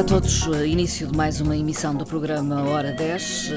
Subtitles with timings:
[0.00, 0.46] dia a todos.
[0.66, 3.50] Início de mais uma emissão do programa Hora 10.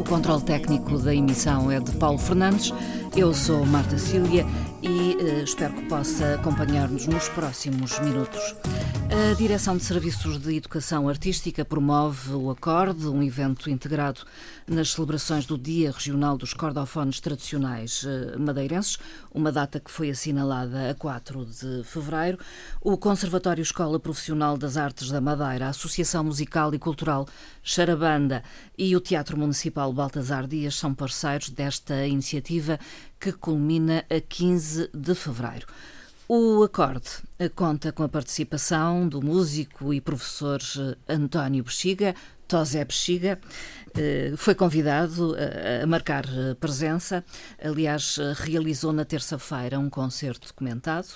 [0.00, 2.72] O controle técnico da emissão é de Paulo Fernandes.
[3.16, 4.44] Eu sou Marta Cília
[4.82, 8.54] e uh, espero que possa acompanhar-nos nos próximos minutos.
[9.08, 14.22] A Direção de Serviços de Educação Artística promove o Acorde, um evento integrado
[14.66, 18.98] nas celebrações do Dia Regional dos Cordofones Tradicionais uh, Madeirenses,
[19.32, 22.38] uma data que foi assinalada a 4 de fevereiro.
[22.80, 27.28] O Conservatório Escola Profissional das Artes da Madeira, a Associação Musical e Cultural
[27.62, 28.42] Charabanda
[28.76, 32.78] e o Teatro Municipal Baltasar Dias são parceiros desta iniciativa
[33.20, 35.66] que culmina a 15 de fevereiro.
[36.28, 37.08] O acorde
[37.54, 40.60] conta com a participação do músico e professor
[41.08, 42.16] António Bexiga,
[42.48, 43.75] Tosé Bexiga, eh,
[44.36, 45.34] foi convidado
[45.82, 47.24] a marcar eh, presença.
[47.62, 51.06] Aliás, eh, realizou na terça-feira um concerto documentado.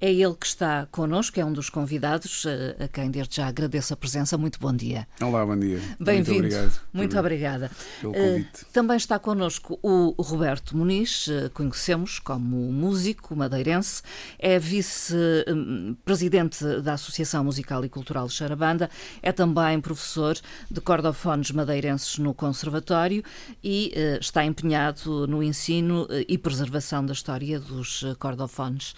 [0.00, 2.46] É ele que está connosco, é um dos convidados,
[2.78, 4.38] a quem desde já agradeço a presença.
[4.38, 5.06] Muito bom dia.
[5.20, 5.80] Olá, bom dia.
[6.00, 6.40] Bem-vindo.
[6.40, 7.70] Muito, obrigado Muito obrigada.
[8.00, 8.64] Pelo convite.
[8.72, 14.02] Também está connosco o Roberto Muniz, conhecemos como músico madeirense,
[14.38, 18.88] é vice-presidente da Associação Musical e Cultural de Charabanda,
[19.22, 20.36] é também professor
[20.70, 23.22] de cordofones madeirenses no Conservatório
[23.62, 28.94] e uh, está empenhado no ensino uh, e preservação da história dos uh, cordofones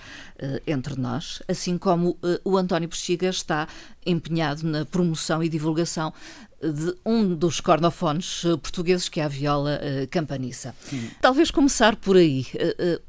[0.67, 3.67] entre nós, assim como o António Bexiga está
[4.05, 6.13] empenhado na promoção e divulgação
[6.61, 9.81] de um dos cordofones portugueses, que é a viola
[10.11, 10.75] campaniça.
[10.83, 11.11] Sim.
[11.23, 12.47] Talvez começar por aí.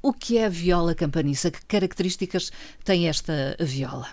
[0.02, 1.52] O que é a viola campaniça?
[1.52, 2.52] Que características
[2.84, 4.08] tem esta viola?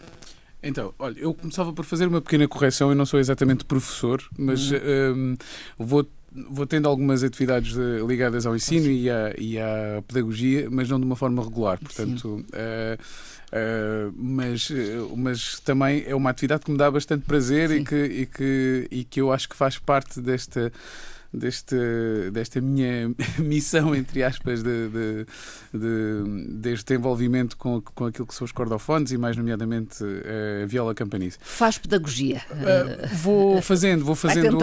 [0.64, 2.90] Então, olha, eu começava por fazer uma pequena correção.
[2.90, 5.36] Eu não sou exatamente professor, mas uhum.
[5.78, 6.06] um, vou
[6.50, 7.76] vou tendo algumas atividades
[8.06, 11.78] ligadas ao ensino e à, e à, pedagogia, mas não de uma forma regular.
[11.78, 14.68] Portanto, uh, uh, mas,
[15.16, 19.04] mas também é uma atividade que me dá bastante prazer e que, e, que, e
[19.04, 20.72] que eu acho que faz parte desta
[21.34, 21.76] deste,
[22.32, 25.26] desta minha missão, entre aspas, de, de,
[25.72, 30.04] de, deste envolvimento com, com aquilo que são os cordofones e, mais nomeadamente,
[30.62, 31.38] a viola campanice.
[31.40, 32.42] Faz pedagogia?
[32.50, 34.58] Uh, vou fazendo, vou fazendo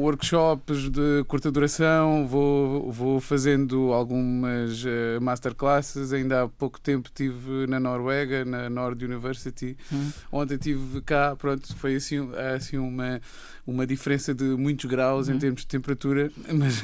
[0.00, 6.12] workshops de curta duração, vou, vou fazendo algumas uh, masterclasses.
[6.12, 10.10] Ainda há pouco tempo estive na Noruega, na Nord University, hum.
[10.32, 11.36] onde estive cá.
[11.36, 13.20] Pronto, foi assim, assim uma
[13.66, 15.34] uma diferença de muitos graus uhum.
[15.34, 16.82] em termos de temperatura, mas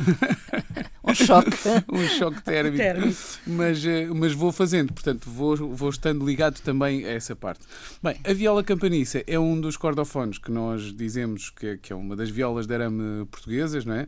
[1.05, 1.51] um choque,
[1.93, 3.19] um choque térmico, térmico.
[3.47, 7.61] Mas, eh, mas vou fazendo, portanto vou, vou estando ligado também a essa parte.
[8.03, 11.97] Bem, a viola campaniça é um dos cordofones que nós dizemos que, é, que é
[11.97, 14.07] uma das violas de arame portuguesas, não é?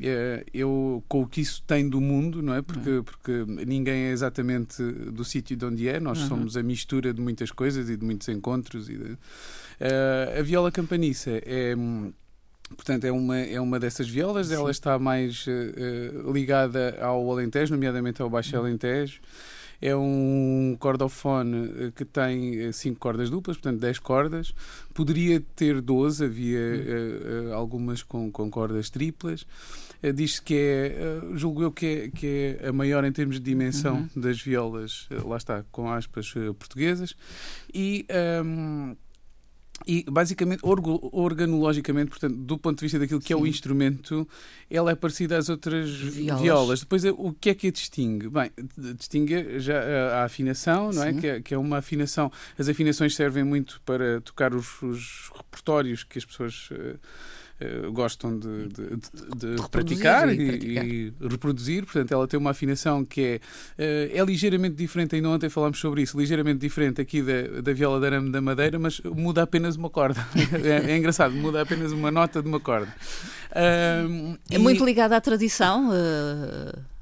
[0.00, 2.62] Eh, eu com o que isso tem do mundo, não é?
[2.62, 3.02] Porque, uhum.
[3.02, 6.28] porque ninguém é exatamente do sítio de onde é, nós uhum.
[6.28, 8.88] somos a mistura de muitas coisas e de muitos encontros.
[8.88, 11.74] E de, uh, a viola campaniça é.
[12.76, 14.54] Portanto, é uma, é uma dessas violas, Sim.
[14.56, 18.62] ela está mais uh, ligada ao Alentejo, nomeadamente ao Baixo uhum.
[18.62, 19.20] Alentejo.
[19.80, 24.52] É um cordofone que tem cinco cordas duplas, portanto 10 cordas.
[24.92, 29.46] Poderia ter 12, havia uh, algumas com, com cordas triplas.
[30.02, 33.36] Eh, diz-se que é, eh, julgo eu que é, que é a maior em termos
[33.36, 34.22] de dimensão uhum.
[34.22, 37.14] das violas, eh, lá está, com aspas portuguesas,
[37.72, 38.06] e.
[38.44, 38.96] Um, ehm,
[39.86, 43.34] e basicamente, organologicamente, portanto, do ponto de vista daquilo que Sim.
[43.34, 44.28] é o instrumento,
[44.68, 46.42] ela é parecida às outras violas.
[46.42, 46.80] violas.
[46.80, 48.28] Depois, o que é que a distingue?
[48.28, 48.50] Bem,
[48.96, 49.80] distingue já
[50.18, 51.12] a, afinação, não é?
[51.12, 51.40] Que, é?
[51.40, 51.58] que, é?
[51.58, 52.30] uma afinação.
[52.58, 56.70] As afinações servem muito para tocar os, os repertórios que as pessoas.
[57.60, 58.96] Uh, uh, gostam de, de,
[59.36, 60.86] de, de praticar, e, praticar.
[60.86, 61.84] E, e, reproduzir.
[61.84, 63.40] Portanto, ela tem uma afinação que
[63.76, 67.72] é, uh, é ligeiramente diferente, ainda ontem falámos sobre isso, ligeiramente diferente aqui da, da
[67.72, 70.26] viola de arame da madeira, mas muda apenas uma corda.
[70.64, 72.92] é, é, engraçado, muda apenas uma nota de uma corda.
[73.50, 75.88] Uh, é muito ligada à tradição.
[75.88, 76.97] Uh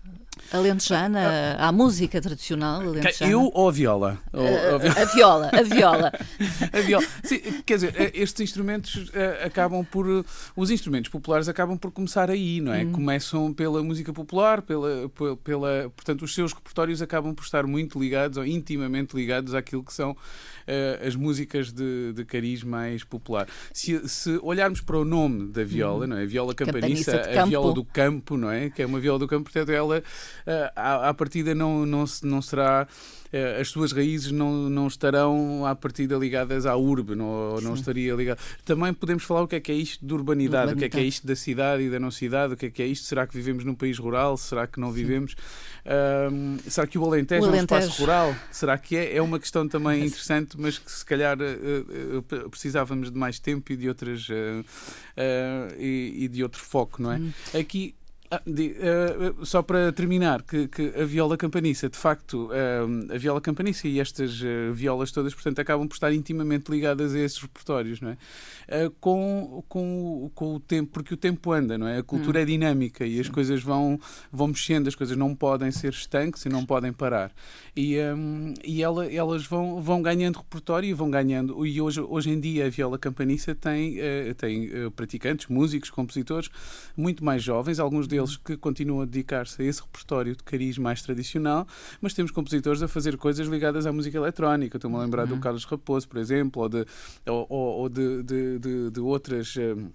[0.52, 3.30] alentejana, à música tradicional alentejana?
[3.30, 4.18] Eu ou a viola?
[4.32, 6.12] a, viola, a viola.
[6.72, 7.06] a viola.
[7.22, 10.24] Sim, quer dizer, eh, estes instrumentos eh, acabam por.
[10.54, 12.84] Os instrumentos populares acabam por começar aí, não é?
[12.84, 12.92] Hum.
[12.92, 15.10] Começam pela música popular, pela,
[15.42, 15.90] pela.
[15.94, 20.12] Portanto, os seus repertórios acabam por estar muito ligados, ou intimamente ligados àquilo que são
[20.12, 23.48] uh, as músicas de, de cariz mais popular.
[23.72, 26.08] Se, se, olharmos para o nome da viola, hum.
[26.08, 26.22] não é?
[26.22, 28.70] A viola campaniça, a viola do campo, não é?
[28.70, 30.02] Que é uma viola do campo, portanto, ela
[30.74, 32.86] à, à partida não, não, não será
[33.32, 38.14] eh, as suas raízes não, não estarão à partida ligadas à urbe, não, não estaria
[38.14, 38.38] ligado.
[38.64, 40.88] Também podemos falar o que é que é isto de urbanidade, urbanidade, o que é
[40.88, 43.06] que é isto da cidade e da não cidade, o que é que é isto,
[43.06, 45.34] será que vivemos num país rural, será que não vivemos?
[46.32, 48.36] Um, será que o Alentejo, o Alentejo, é um espaço rural?
[48.50, 49.16] Será que é?
[49.16, 53.72] É uma questão também interessante, mas que se calhar uh, uh, precisávamos de mais tempo
[53.72, 54.64] e de outras uh,
[55.78, 57.18] e, e, de outro foco, não é?
[57.18, 57.32] Hum.
[57.58, 57.94] Aqui
[58.30, 63.18] ah, de, uh, só para terminar, que, que, a viola campaniça, de facto, uh, a
[63.18, 67.38] viola campaniça e estas uh, violas todas, portanto, acabam por estar intimamente ligadas a esses
[67.38, 68.16] repertórios, não é?
[69.00, 71.98] com, com, com o tempo, porque o tempo anda, não é?
[71.98, 72.42] A cultura hum.
[72.42, 73.32] é dinâmica e as Sim.
[73.32, 74.00] coisas vão,
[74.32, 77.30] vão mexendo, as coisas não podem ser estanques e não podem parar.
[77.76, 81.64] E, um, e ela, elas vão, vão ganhando repertório e vão ganhando.
[81.64, 83.98] E hoje, hoje em dia a viola campaniça tem,
[84.36, 86.50] tem praticantes, músicos, compositores
[86.96, 90.78] muito mais jovens, alguns deles deles que continuam a dedicar-se a esse repertório de cariz
[90.78, 91.66] mais tradicional,
[92.00, 94.76] mas temos compositores a fazer coisas ligadas à música eletrónica.
[94.76, 95.36] Estou-me a lembrar uhum.
[95.36, 96.86] do Carlos Raposo, por exemplo, ou de,
[97.26, 99.54] ou, ou de, de, de, de outras.
[99.56, 99.92] Uh,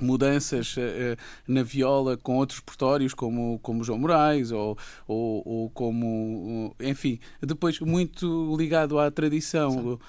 [0.00, 1.16] mudanças uh,
[1.46, 4.76] na viola com outros repertórios como, como João Moraes ou,
[5.06, 10.00] ou, ou como enfim depois muito ligado à tradição uh,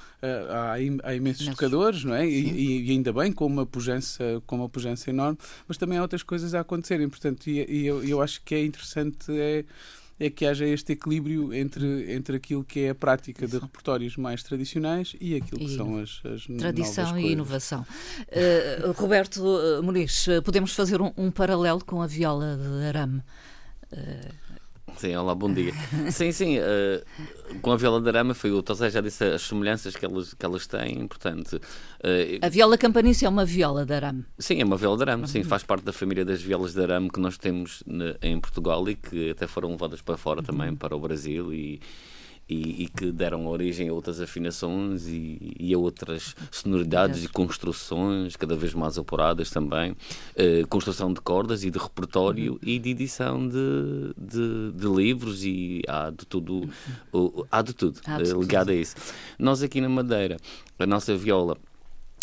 [0.49, 0.73] há,
[1.03, 2.27] há imensos tocadores não é?
[2.27, 5.37] E, e, ainda bem com uma pujança com uma pujança enorme
[5.67, 8.65] mas também há outras coisas a acontecerem portanto e, e eu, eu acho que é
[8.65, 9.65] interessante é
[10.19, 14.41] é que haja este equilíbrio entre, entre aquilo que é a prática de repertórios mais
[14.41, 17.85] tradicionais e aquilo que e são as, as Tradição e inovação.
[18.21, 23.21] Uh, Roberto eh, Muniz, eh, podemos fazer um, um, paralelo com a viola de arame?
[23.91, 24.46] Uh,
[24.97, 25.71] Sim, olá, bom dia.
[26.11, 29.95] sim, sim, uh, com a viola de arame foi o Tosé já disse as semelhanças
[29.95, 31.61] que elas, que elas têm, portanto...
[31.99, 34.25] Uh, a viola campanice é uma viola de arame?
[34.39, 37.09] Sim, é uma viola de arame, sim, faz parte da família das violas de arame
[37.11, 37.83] que nós temos
[38.21, 40.75] em Portugal e que até foram levadas para fora também, uhum.
[40.75, 41.79] para o Brasil e
[42.49, 48.35] e, e, que deram origem a outras afinações e, e a outras sonoridades e construções
[48.35, 49.91] cada vez mais apuradas também.
[49.91, 52.59] Uh, construção de cordas e de repertório uhum.
[52.63, 56.69] e de edição de, de, de, livros e há de tudo,
[57.13, 58.77] uh, há de tudo há de uh, ligado tudo.
[58.77, 58.95] a isso.
[59.37, 60.37] Nós aqui na Madeira,
[60.79, 61.57] a nossa viola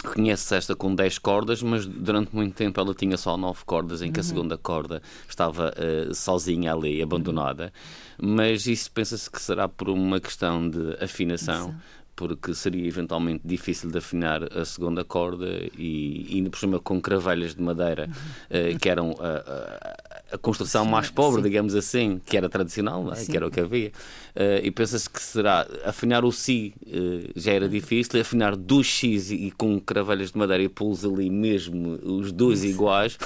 [0.05, 4.13] Reconhece-se esta com 10 cordas, mas durante muito tempo ela tinha só 9 cordas, em
[4.13, 4.25] que uhum.
[4.25, 7.73] a segunda corda estava uh, sozinha ali, abandonada.
[8.21, 8.35] Uhum.
[8.37, 11.71] Mas isso pensa-se que será por uma questão de afinação.
[11.71, 15.47] Isso porque seria eventualmente difícil de afinar a segunda corda
[15.77, 19.97] e ainda por cima com cravelhas de madeira uh, que eram a,
[20.35, 21.49] a, construção mais pobre, sim.
[21.49, 23.25] digamos assim, que era tradicional, é?
[23.25, 23.93] que era o que havia.
[24.35, 29.31] Uh, e pensa-se que será afinar o Si uh, já era difícil, afinar dois X
[29.31, 33.17] e, e com cravelhas de madeira e pô-los ali mesmo, os dois iguais,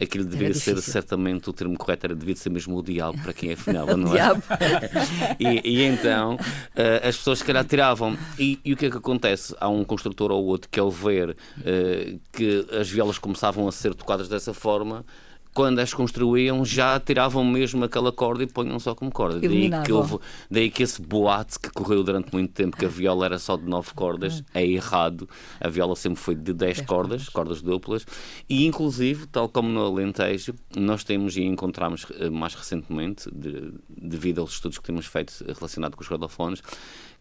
[0.00, 3.52] aquilo devia ser certamente o termo correto, era devia ser mesmo o diabo para quem
[3.52, 4.20] afinava, não é?
[5.40, 6.38] e, e, então
[7.02, 9.54] as pessoas se calhar tiravam e, e, o que é que acontece?
[9.58, 13.94] Há um construtor ou outro que, ao ver uh, que as violas começavam a ser
[13.94, 15.04] tocadas dessa forma,
[15.58, 19.40] quando as construíam, já tiravam mesmo aquela corda e ponham só como corda.
[19.40, 20.18] Daí que, houve,
[20.48, 23.64] daí que esse boate que correu durante muito tempo que a viola era só de
[23.64, 25.28] nove cordas é errado.
[25.60, 28.06] A viola sempre foi de dez cordas, cordas duplas,
[28.48, 34.40] e inclusive, tal como no Alentejo, nós temos e encontramos eh, mais recentemente, de, devido
[34.40, 36.62] aos estudos que temos feito relacionados com os cordofones,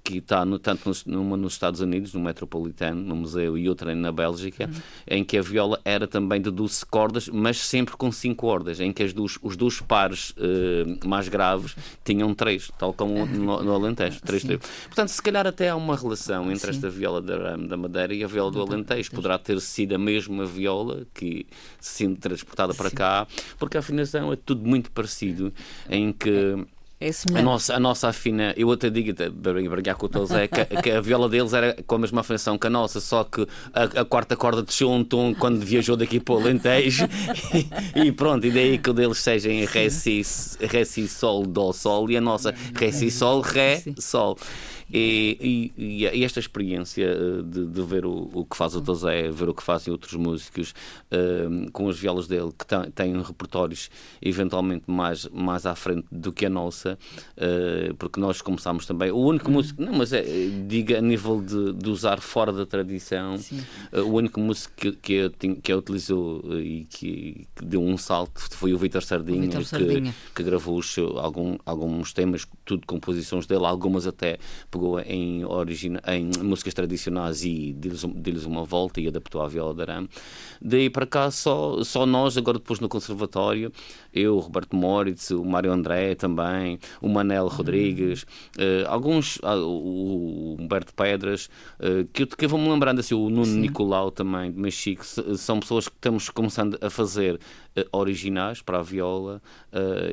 [0.08, 3.94] que está no, tanto nos, numa nos Estados Unidos, no Metropolitano, no museu, e outra
[3.94, 4.82] na Bélgica, uhum.
[5.06, 8.94] em que a viola era também de 12 cordas, mas sempre com 5 cordas, em
[8.94, 11.76] que as dos, os dois pares uh, mais graves
[12.06, 14.22] tinham 3, tal como no, no Alentejo.
[14.22, 14.62] Três, três.
[14.86, 16.78] Portanto, se calhar até há uma relação entre Sim.
[16.78, 19.12] esta viola da, da Madeira e a viola do Alentejo.
[19.12, 21.46] Poderá ter sido a mesma viola que
[21.80, 22.96] se sendo transportada para Sim.
[22.96, 23.28] cá,
[23.60, 25.54] porque a afinação é tudo muito parecido,
[25.90, 26.66] em que
[27.00, 30.66] é a nossa, a nossa afina, eu até digo, para brigar com o Tozé, que,
[30.82, 34.02] que a viola deles era com a mesma afinação que a nossa, só que a,
[34.02, 37.08] a quarta corda desceu um tom quando viajou daqui para o Alentejo
[37.96, 40.24] e, e, pronto, e daí que o deles seja em Ré, Si,
[40.60, 44.36] Ré, Si, Sol, Dó, Sol e a nossa Ré, Si, Sol, Ré, Sol.
[44.92, 49.30] E, e, e, esta experiência eh, de, de ver o, o, que faz o Tozé,
[49.32, 50.74] ver o que fazem outros músicos
[51.72, 53.90] com as violas dele, que têm repertórios
[54.22, 56.98] eventualmente mais, mais à frente do que a nossa,
[57.38, 59.12] uh, porque nós começámos também.
[59.12, 60.24] O único músico, não, mas é,
[60.68, 65.14] diga a nível de, de usar fora da tradição, uh, o único músico que, que,
[65.14, 69.66] eu, que eu utilizou e que, que, deu um salto foi o Vitor Sardinha, que,
[69.66, 70.14] Sardinha.
[70.36, 74.38] que gravou seu, algum, alguns temas, tudo composições dele, algumas até
[74.78, 80.08] pegou em, origina, em músicas tradicionais e deu-lhes uma volta e adaptou à viola arame.
[80.62, 83.72] Daí para cá só, só nós, agora depois no conservatório,
[84.18, 90.58] eu, o Roberto Moritz, o Mário André também, o Manel Rodrigues, uh, alguns, uh, o
[90.60, 93.60] Humberto Pedras, uh, que, que eu vou-me lembrando assim, o Nuno Sim.
[93.60, 97.40] Nicolau também, de Mexico, são pessoas que estamos começando a fazer
[97.92, 99.40] originais para a viola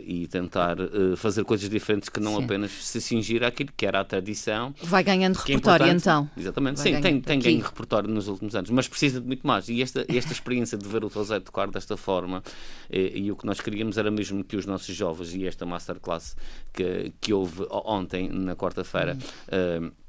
[0.04, 0.76] e tentar
[1.16, 2.44] fazer coisas diferentes que não Sim.
[2.44, 4.74] apenas se cingir àquilo que era a tradição.
[4.82, 6.28] Vai ganhando é repertório é então.
[6.36, 9.68] Exatamente, Vai sim, tem, tem ganho repertório nos últimos anos, mas precisa de muito mais.
[9.70, 12.42] E esta, esta experiência de ver o Tosé tocar desta forma
[12.90, 16.36] e, e o que nós queríamos era mesmo que os nossos jovens e esta masterclass
[16.72, 19.16] que, que houve ontem, na quarta-feira,
[19.52, 19.88] hum.
[19.88, 20.04] uh,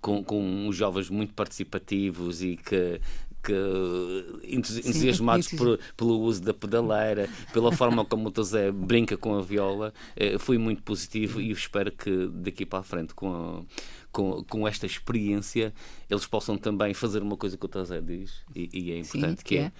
[0.00, 3.00] com, com os jovens muito participativos e que,
[3.42, 9.36] que entusiasmados Sim, por, pelo uso da pedaleira, pela forma como o Tozé brinca com
[9.36, 13.62] a viola, eh, foi muito positivo e espero que daqui para a frente, com, a,
[14.10, 15.72] com, com esta experiência,
[16.10, 19.44] eles possam também fazer uma coisa que o Tozé diz e, e é importante, Sim,
[19.44, 19.72] que, que é,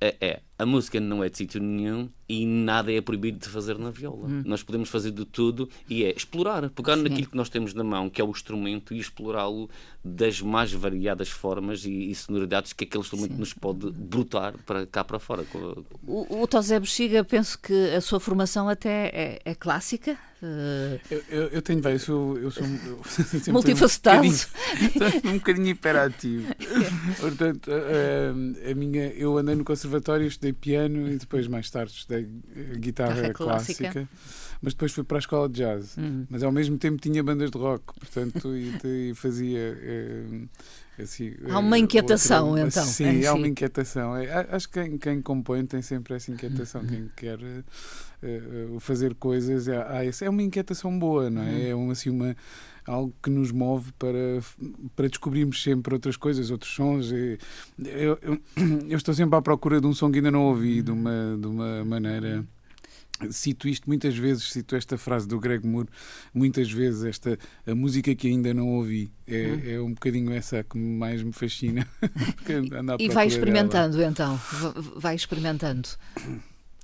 [0.00, 3.78] é, é a música não é de sítio nenhum e nada é proibido de fazer
[3.78, 4.28] na viola.
[4.28, 4.42] Hum.
[4.46, 7.02] Nós podemos fazer de tudo e é explorar, pegar Sim.
[7.02, 9.68] naquilo que nós temos na mão, que é o instrumento, e explorá-lo
[10.02, 13.38] das mais variadas formas e, e sonoridades que aquele instrumento Sim.
[13.38, 15.44] nos pode brotar para cá para fora.
[16.06, 20.18] O, o Tosé Bexiga, penso que a sua formação até é, é clássica.
[20.42, 21.00] Uh...
[21.10, 22.64] Eu, eu, eu, tenho vários, eu sou, eu sou
[23.46, 24.26] eu Multifacetado.
[24.26, 26.54] Um bocadinho, um bocadinho hiperativo.
[27.18, 32.28] Portanto, a, a, minha, eu andei no conservatório, estudei piano e depois mais tarde estudei
[32.76, 33.90] guitarra clássica.
[33.90, 34.08] clássica.
[34.60, 35.96] mas depois fui para a escola de jazz.
[35.96, 36.26] Uhum.
[36.28, 39.78] Mas ao mesmo tempo tinha bandas de rock, portanto, e, e fazia.
[39.80, 42.84] Eh, assim, há uma eh, inquietação, outra, então.
[42.84, 44.16] Sim, há uma inquietação.
[44.16, 46.82] É, acho que quem, quem, compõe tem sempre essa inquietação.
[46.82, 46.88] Uhum.
[46.88, 51.46] Quem quer uh, fazer coisas, há, há, é uma inquietação boa, não é?
[51.46, 51.68] Uhum.
[51.68, 52.36] É uma, assim, uma
[52.86, 54.40] algo que nos move para,
[54.94, 57.10] para descobrirmos sempre outras coisas, outros sons.
[57.12, 58.40] Eu, eu,
[58.88, 61.46] eu, estou sempre à procura de um som que ainda não ouvi, de uma, de
[61.46, 62.44] uma maneira.
[63.30, 65.88] Cito isto muitas vezes, cito esta frase do Greg Moore,
[66.34, 69.10] muitas vezes, esta a música que ainda não ouvi.
[69.26, 69.62] É, hum.
[69.64, 71.86] é um bocadinho essa que mais me fascina.
[72.98, 74.10] e vai experimentando dela.
[74.10, 74.40] então,
[74.96, 75.88] vai experimentando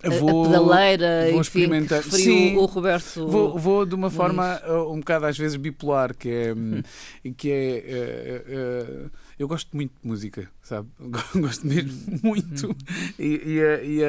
[0.08, 2.02] vou, a pedaleira, vou enfim, experimentar.
[2.02, 3.26] Sim, o Roberto.
[3.26, 6.54] Vou, vou de uma forma uh, um bocado às vezes bipolar, que é.
[6.54, 6.82] Hum.
[7.36, 10.88] que é uh, uh, eu gosto muito de música, sabe?
[11.36, 12.70] gosto mesmo muito.
[12.70, 12.74] Hum.
[13.18, 14.02] e, e,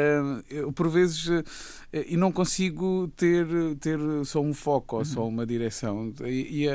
[0.50, 1.28] e por vezes
[1.94, 3.46] e não consigo ter,
[3.80, 5.28] ter só um foco ou só uhum.
[5.28, 6.14] uma direção.
[6.26, 6.70] E, e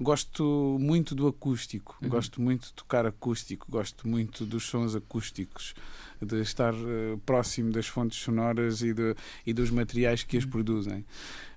[0.00, 2.08] gosto muito do acústico, uhum.
[2.08, 5.74] gosto muito de tocar acústico, gosto muito dos sons acústicos
[6.20, 9.14] de estar uh, próximo das fontes sonoras e, de,
[9.46, 11.04] e dos materiais que as produzem.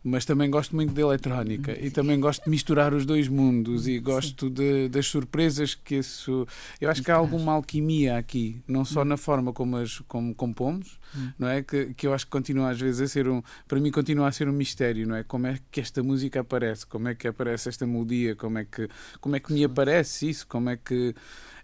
[0.04, 4.00] Mas também gosto muito de eletrónica e também gosto de misturar os dois mundos e
[4.00, 6.48] gosto de, das surpresas que isso.
[6.80, 11.00] Eu acho que há alguma alquimia aqui, não só na forma como, as, como compomos,
[11.16, 11.32] hum.
[11.38, 11.62] não é?
[11.62, 13.42] Que, que eu acho que continua às vezes a ser um.
[13.68, 15.24] Para mim, continua a ser um mistério, não é?
[15.24, 18.88] Como é que esta música aparece, como é que aparece esta melodia, como é que,
[19.20, 21.13] como é que me aparece isso, como é que.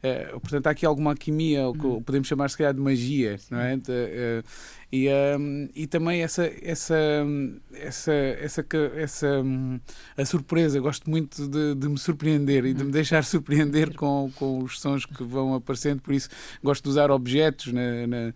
[0.01, 2.03] É, portanto, há aqui alguma alquimia, ou hum.
[2.03, 3.77] podemos chamar se calhar de magia, não é?
[3.77, 4.43] De, uh,
[4.95, 6.95] e, um, e também essa, essa,
[7.73, 8.63] essa, essa,
[8.95, 9.27] essa
[10.15, 10.79] a surpresa.
[10.79, 12.91] Gosto muito de, de me surpreender e de me hum.
[12.91, 15.99] deixar surpreender com, com os sons que vão aparecendo.
[15.99, 16.29] Por isso,
[16.63, 18.33] gosto de usar objetos na, na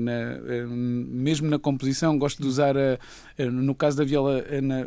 [0.00, 2.98] na, eh, mesmo na composição, gosto de usar, a,
[3.50, 4.84] no caso da viola, na,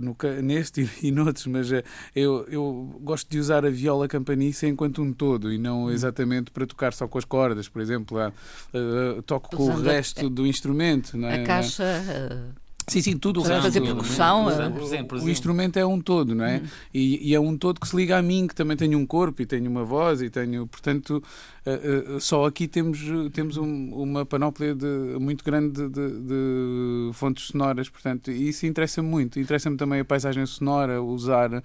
[0.00, 1.70] no, neste e, e noutros, mas
[2.14, 5.90] eu, eu gosto de usar a viola campaniça enquanto um todo e não hum.
[5.90, 8.18] exatamente para tocar só com as cordas, por exemplo.
[8.18, 11.16] Uh, toco com o resto do instrumento.
[11.16, 11.42] Não é?
[11.42, 11.84] A caixa.
[11.84, 13.62] Uh Sim, sim, tudo o resto.
[13.62, 14.46] fazer percussão.
[14.46, 16.58] O, o, instrumento é um todo, não é?
[16.58, 16.66] Hum.
[16.92, 19.40] E, e, é um todo que se liga a mim, que também tenho um corpo
[19.40, 21.22] e tenho uma voz e tenho, portanto,
[21.66, 23.00] uh, uh, só aqui temos,
[23.32, 24.86] temos um, uma panóplia de,
[25.18, 29.40] muito grande de, de, de fontes sonoras, portanto, e isso interessa-me muito.
[29.40, 31.62] Interessa-me também a paisagem sonora, usar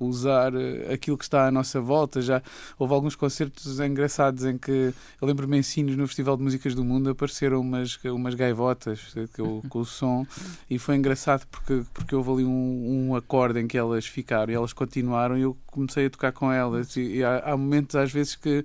[0.00, 2.22] usar eh, aquilo que está à nossa volta.
[2.22, 2.42] Já
[2.78, 6.84] houve alguns concertos engraçados em que eu lembro-me em Sinos, no Festival de Músicas do
[6.84, 10.26] Mundo, apareceram umas, umas gaivotas eh, com, com o som
[10.68, 14.56] e foi engraçado porque, porque houve ali um, um acorde em que elas ficaram e
[14.56, 16.96] elas continuaram e eu comecei a tocar com elas.
[16.96, 18.64] E, e há, há momentos às vezes que.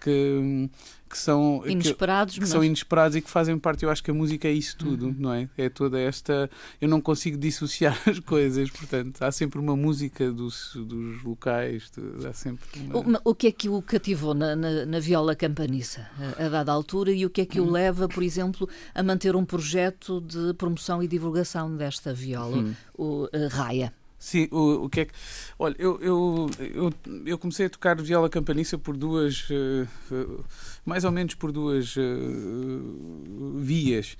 [0.00, 0.68] que
[1.12, 2.48] que são inesperados, que, que mas...
[2.48, 3.84] são inesperados e que fazem parte.
[3.84, 5.16] Eu acho que a música é isso tudo, uhum.
[5.18, 5.46] não é?
[5.58, 6.48] É toda esta.
[6.80, 11.92] Eu não consigo dissociar as coisas, portanto, há sempre uma música dos, dos locais,
[12.26, 12.64] há sempre.
[12.80, 13.20] Uma...
[13.24, 16.72] O, o, que é que o cativou na, na, na viola campaniça a, a, dada
[16.72, 17.70] altura e o que é que o uhum.
[17.70, 22.74] leva, por exemplo, a manter um projeto de promoção e divulgação desta viola, uhum.
[22.96, 23.92] o uh, Raia?
[24.22, 25.12] Sim, o, o que é que.
[25.58, 26.92] Olha, eu, eu, eu,
[27.26, 29.50] eu comecei a tocar viola campaniça por duas.
[29.50, 30.44] Uh,
[30.86, 34.16] mais ou menos por duas uh, vias.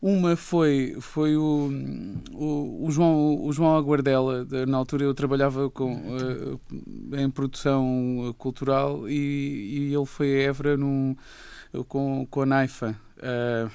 [0.00, 1.70] Uma foi, foi o,
[2.32, 6.60] o, o, João, o João Aguardela, na altura eu trabalhava com, uh,
[7.18, 11.16] em produção cultural e, e ele foi a Évora num,
[11.88, 12.94] com, com a Naifa.
[13.16, 13.70] Uh,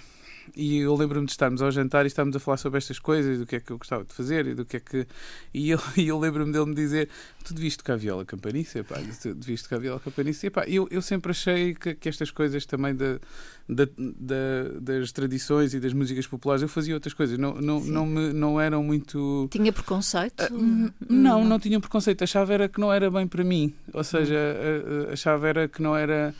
[0.55, 3.45] e eu lembro-me de estarmos ao jantar e estávamos a falar sobre estas coisas, do
[3.45, 5.07] que é que eu gostava de fazer e do que é que.
[5.53, 7.09] E eu, e eu lembro-me dele me dizer:
[7.43, 10.47] Tu devias tocar viola campaniça, pá, tu devias tocar viola campaniça.
[10.47, 13.19] E pá, eu, eu sempre achei que, que estas coisas também da,
[13.67, 18.05] da, da, das tradições e das músicas populares, eu fazia outras coisas, não, não, não,
[18.05, 19.47] me, não eram muito.
[19.51, 20.41] Tinha preconceito?
[20.51, 24.35] Uh, não, não tinha preconceito, achava era que não era bem para mim, ou seja,
[24.35, 26.33] uh, achava era que não era.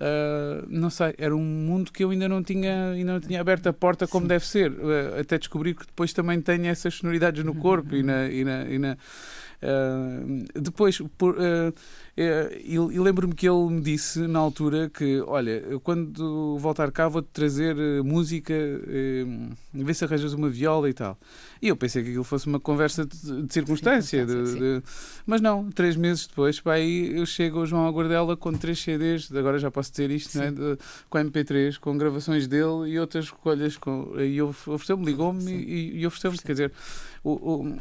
[0.00, 3.68] Uh, não sei, era um mundo que eu ainda não tinha, ainda não tinha aberto
[3.68, 4.28] a porta como Sim.
[4.28, 8.26] deve ser, uh, até descobrir que depois também tenho essas sonoridades no corpo e na,
[8.28, 8.96] e na, e na
[9.62, 11.36] uh, depois por,
[12.16, 17.28] e, e lembro-me que ele me disse na altura que, olha, quando voltar cá vou-te
[17.32, 21.18] trazer música, uh, ver se arranjas uma viola e tal.
[21.60, 24.26] E eu pensei que aquilo fosse uma conversa de, de circunstância.
[24.32, 24.82] De, de...
[25.26, 29.30] Mas não, três meses depois, para aí eu chego ao João Aguardela com três CDs,
[29.34, 30.52] agora já posso dizer isto, né?
[31.08, 33.76] Com MP3, com gravações dele e outras recolhas.
[33.76, 36.72] Com, e ofereceu-me, ligou-me e, e ofereceu-me, quer dizer,
[37.24, 37.76] o, o,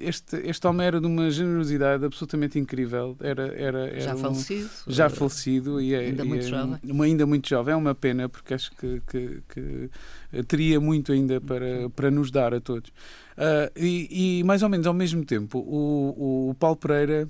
[0.00, 3.16] este, este homem era de uma generosidade absolutamente incrível.
[3.20, 4.70] Era, era, era já um, falecido.
[4.86, 6.78] Já falecido e é, ainda muito é, jovem.
[6.84, 7.72] Uma, ainda muito jovem.
[7.72, 12.54] É uma pena, porque acho que, que, que teria muito ainda para, para nos dar
[12.54, 12.90] a todos.
[12.90, 17.28] Uh, e, e, mais ou menos ao mesmo tempo, o, o Paulo Pereira.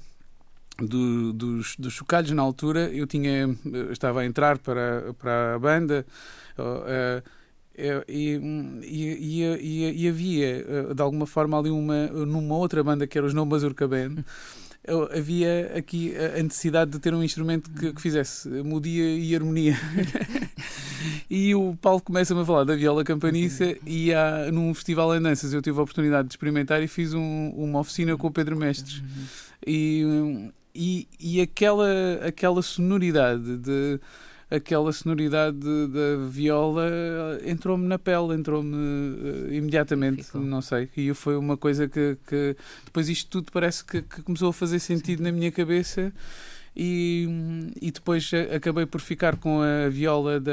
[0.82, 3.54] Do, dos, dos chocalhos na altura, eu tinha
[3.92, 6.06] estava a entrar para, para a banda
[6.58, 7.22] uh,
[8.08, 8.40] e,
[8.82, 13.34] e, e, e, havia de alguma forma ali uma numa outra banda que era os
[13.34, 14.24] No Mazurka Band
[15.12, 19.76] havia aqui a necessidade de ter um instrumento que, que fizesse melodia e harmonia.
[21.28, 25.52] e o Paulo começa-me a falar da viola campaniça e há, num festival em danças
[25.52, 29.02] eu tive a oportunidade de experimentar e fiz um, uma oficina com o Pedro Mestres.
[29.66, 31.88] E, e, e aquela,
[32.26, 34.00] aquela sonoridade de
[34.50, 36.90] aquela sonoridade da viola
[37.44, 40.40] entrou-me na pele, entrou-me uh, imediatamente, Ficou.
[40.40, 40.88] não sei.
[40.96, 44.80] E foi uma coisa que, que depois isto tudo parece que, que começou a fazer
[44.80, 45.24] sentido Sim.
[45.24, 46.12] na minha cabeça
[46.74, 47.26] e,
[47.80, 50.52] e depois acabei por ficar com a viola da,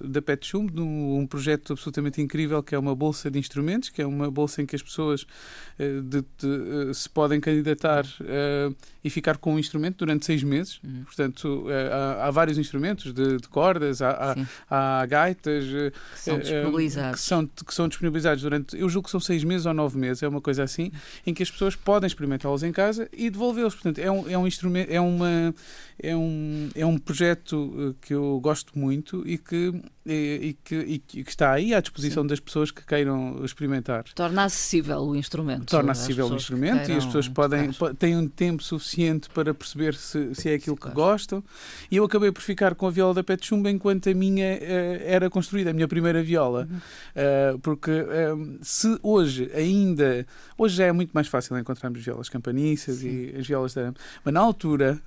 [0.00, 4.00] da Pet Chum, um, um projeto absolutamente incrível que é uma bolsa de instrumentos, que
[4.00, 8.74] é uma bolsa em que as pessoas uh, de, de, uh, se podem candidatar uh,
[9.02, 10.80] e ficar com um instrumento durante seis meses.
[10.84, 11.02] Uhum.
[11.04, 14.36] Portanto, há, há, vários instrumentos de, de cordas, há,
[14.70, 17.20] há, há, gaitas que são disponibilizados.
[17.20, 20.22] Que são, que são disponibilizados durante, eu julgo que são seis meses ou nove meses,
[20.22, 20.90] é uma coisa assim,
[21.26, 23.74] em que as pessoas podem experimentá-los em casa e devolvê-los.
[23.74, 25.54] Portanto, é um, é um instrumento, é uma
[25.98, 29.72] é um, é um projeto eh, que eu gosto muito e que,
[30.06, 32.28] e, e que, e que está aí à disposição Sim.
[32.28, 34.04] das pessoas que queiram experimentar.
[34.14, 35.66] Torna acessível o instrumento.
[35.66, 40.34] Torna acessível o instrumento e as pessoas podem, têm um tempo suficiente para perceber se,
[40.34, 41.42] se é aquilo que gostam.
[41.90, 45.02] E eu acabei por ficar com a viola da Pet Chumba enquanto a minha uh,
[45.04, 46.68] era construída, a minha primeira viola.
[46.70, 46.76] Uhum.
[46.76, 50.26] Uh, porque uh, se hoje ainda.
[50.56, 53.08] Hoje já é muito mais fácil encontrarmos violas campaniças Sim.
[53.34, 53.92] e as violas da.
[54.24, 54.98] Mas na altura.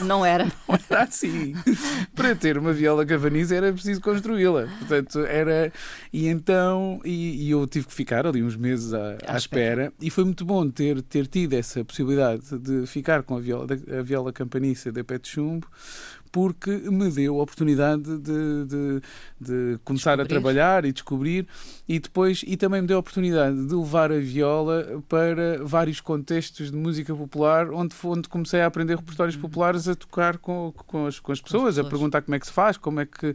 [0.00, 0.44] Não, não era.
[0.68, 1.54] Não era assim.
[2.14, 4.00] Para ter uma viola cavaniza era preciso
[4.38, 4.68] construí-la.
[4.78, 5.72] Portanto, era.
[6.12, 7.00] E então.
[7.04, 9.38] E, e, eu tive que ficar ali uns meses à, à, à espera.
[9.38, 9.92] espera.
[10.00, 13.66] E foi muito bom ter, ter tido essa possibilidade de ficar com a viola,
[13.98, 15.66] a viola campaniça da Pet Chumbo,
[16.30, 19.02] porque me deu a oportunidade de, de,
[19.40, 20.22] de começar descobrir.
[20.22, 21.46] a trabalhar e descobrir
[21.88, 26.70] e depois e também me deu a oportunidade de levar a viola para vários contextos
[26.70, 29.42] de música popular onde, onde comecei a aprender repertórios uhum.
[29.42, 32.52] populares a tocar com, com, as, com as pessoas, a perguntar como é que se
[32.52, 33.34] faz, como é que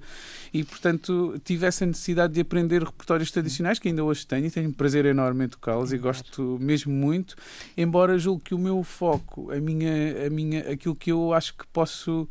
[0.53, 4.69] e portanto tive essa necessidade de aprender repertórios tradicionais que ainda hoje tenho e tenho
[4.69, 7.35] um prazer enorme em tocá-los e gosto mesmo muito,
[7.77, 11.65] embora julgo que o meu foco, a minha, a minha, aquilo que eu acho que
[11.67, 12.27] posso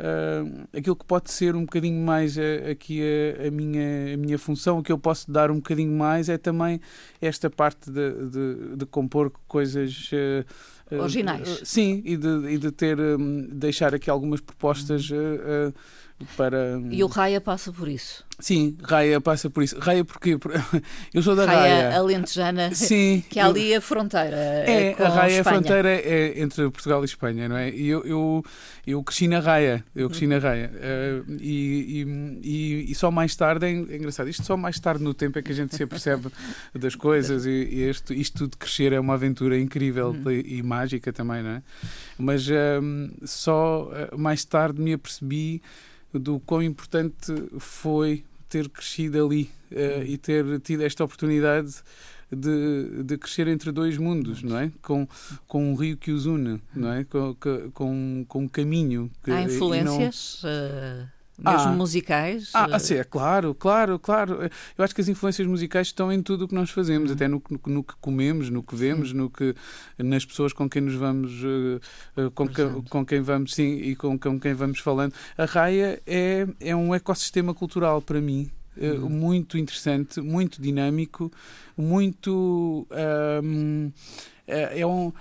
[0.00, 4.38] uh, aquilo que pode ser um bocadinho mais a, aqui a, a, minha, a minha
[4.38, 6.80] função, o que eu posso dar um bocadinho mais é também
[7.20, 10.10] esta parte de, de, de compor coisas.
[10.12, 11.60] Uh, Originais.
[11.62, 15.08] sim, e de, e de ter, um, deixar aqui algumas propostas.
[15.10, 15.72] Uhum
[16.36, 16.80] para.
[16.90, 18.24] E o Raia passa por isso.
[18.40, 19.78] Sim, Raia passa por isso.
[19.78, 20.38] Raia porque
[21.12, 21.58] eu sou da Raia.
[21.60, 21.98] Raia.
[21.98, 24.36] alentejana, Sim, que é ali a fronteira.
[24.36, 27.70] É, com a Raia é a fronteira é entre Portugal e Espanha, não é?
[27.70, 28.44] E eu, eu,
[28.86, 30.70] eu cresci na Raia, eu cresci na Raia.
[30.74, 32.06] Eh, e,
[32.42, 35.52] e, e só mais tarde, é engraçado, isto só mais tarde no tempo é que
[35.52, 36.28] a gente se apercebe
[36.74, 40.62] das coisas e, e isto, isto tudo de crescer é uma aventura incrível e, e
[40.62, 41.62] mágica também, não é?
[42.18, 45.62] Mas ehm, só eh, mais tarde me apercebi
[46.12, 51.76] do quão importante foi ter crescido ali eh, e ter tido esta oportunidade
[52.32, 54.70] de, de crescer entre dois mundos, não é?
[54.82, 55.06] Com,
[55.46, 57.04] com um rio que os une, não é?
[57.04, 57.36] Com,
[57.72, 59.10] com, com um caminho.
[59.22, 61.06] Que, Há e não- influências, eh,
[61.44, 61.72] mesmo Ah.
[61.72, 62.50] musicais?
[62.54, 64.38] Ah, assim, é claro, claro, claro.
[64.76, 67.42] Eu acho que as influências musicais estão em tudo o que nós fazemos, até no,
[67.50, 69.54] no, no que comemos, no que vemos, no que
[69.98, 71.30] nas pessoas com quem nos vamos,
[72.16, 75.12] eh, com, que- com quem vamos, sim, e com, com quem vamos falando.
[75.38, 78.50] A raia é, é um ecossistema cultural para mim.
[78.76, 81.30] eh, Muito interessante, muito dinâmico,
[81.76, 82.86] muito.
[84.50, 85.12] É é um,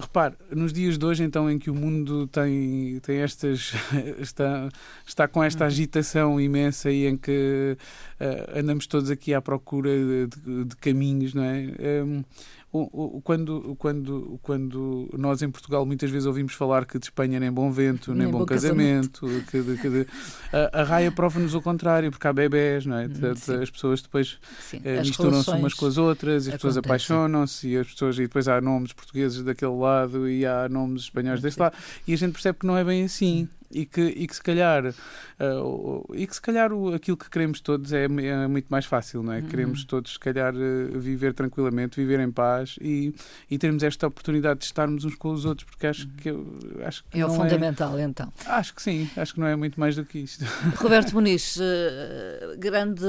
[0.00, 3.72] repare, nos dias de hoje, então, em que o mundo tem, tem estas.
[4.20, 4.68] está,
[5.06, 7.76] está com esta agitação imensa e em que
[8.20, 11.64] eh, andamos todos aqui à procura de, de- de caminhos, não é?
[12.02, 12.24] O- o-
[13.24, 17.70] quando, quando, quando nós em Portugal muitas vezes ouvimos falar que de Espanha nem bom
[17.70, 20.06] vento, nem, bom, casamento, que de- que de-
[20.52, 23.08] a, a raia prova-nos o contrário, porque há bebés, não é?
[23.08, 23.62] Portanto, sim.
[23.62, 24.38] As pessoas depois
[24.84, 28.60] eh, misturam-se umas com as outras, as pessoas apaixonam-se e as pessoas e depois há
[28.60, 31.76] nomes portugueses daquele lado e há nomes espanhóis deste lado.
[32.06, 34.84] E a gente percebe que não é bem assim e que, e que se calhar
[35.40, 39.22] o- e que se calhar o- aquilo que queremos todos é, é muito mais fácil,
[39.22, 39.38] não é?
[39.40, 39.46] Uhum.
[39.48, 43.14] Queremos todos se calhar eh, viver tranquilamente, viver em paz e,
[43.50, 46.46] e termos esta oportunidade de estarmos uns com os outros, porque acho que eu
[46.84, 48.32] acho que É o não fundamental, então.
[48.46, 50.44] acho que sim, acho que não é muito mais do que isto.
[50.76, 53.02] Roberto Muniz, eh, grande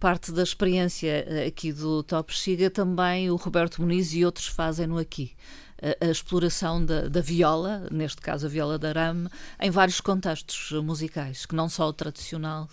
[0.00, 5.32] parte da experiência aqui do Top Chega também o Roberto Muniz e outros fazem-no aqui.
[5.80, 9.28] A, a exploração da, da viola, neste caso a viola da arame,
[9.60, 12.68] em vários contextos musicais, que não só o tradicional.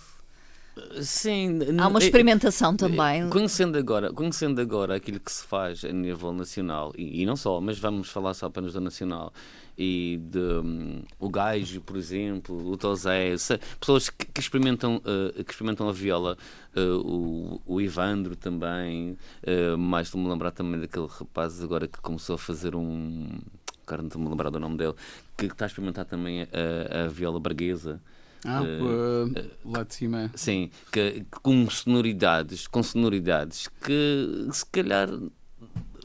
[1.01, 3.29] Sim, Há uma eh, experimentação também.
[3.29, 7.61] Conhecendo agora, conhecendo agora aquilo que se faz a nível nacional, e, e não só,
[7.61, 9.31] mas vamos falar só apenas do nacional,
[9.77, 13.35] e de hum, o Gajo, por exemplo, o Tosé,
[13.79, 16.37] pessoas que, que experimentam, eh, que experimentam a viola,
[16.75, 21.99] eh, o, o Ivandro também, eh, mais estou-me a lembrar também daquele rapaz agora que
[21.99, 23.39] começou a fazer um.
[23.85, 24.93] Agora não estou-me a lembrar do nome dele,
[25.37, 27.99] que está a experimentar também a, a viola braguesa.
[28.45, 30.31] Ah, eh, lá de cima.
[30.35, 35.09] Sim, que, que com sonoridades, com sonoridades que se calhar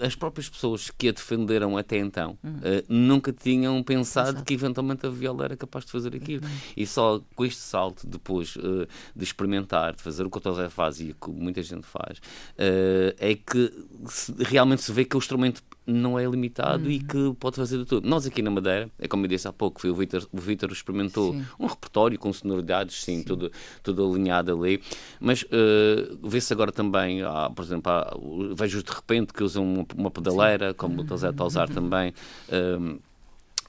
[0.01, 4.45] as próprias pessoas que a defenderam até então eh, nunca tinham pensado Exato.
[4.45, 6.45] que eventualmente a viola era capaz de fazer aquilo.
[6.77, 10.69] E só com este salto depois eh, de experimentar, de fazer o que o Tosé
[10.69, 12.21] faz e o que muita gente faz,
[12.57, 13.73] eh, é que
[14.09, 17.85] se- realmente se vê que o instrumento não é limitado e que pode fazer de
[17.87, 18.07] tudo.
[18.09, 20.71] Nós aqui na Madeira, é como eu disse há pouco, foi o Vítor, o Vítor
[20.71, 21.45] experimentou Sim.
[21.59, 23.51] um repertório com sonoridades, sim, Tudo,
[23.83, 24.83] tudo alinhado ali.
[25.19, 28.15] Mas eh, vê-se agora também, há, por exemplo, há,
[28.55, 32.13] vejo de repente que usam uma, uma pedaleira, como o Tosé está a usar também.
[32.49, 32.97] eh,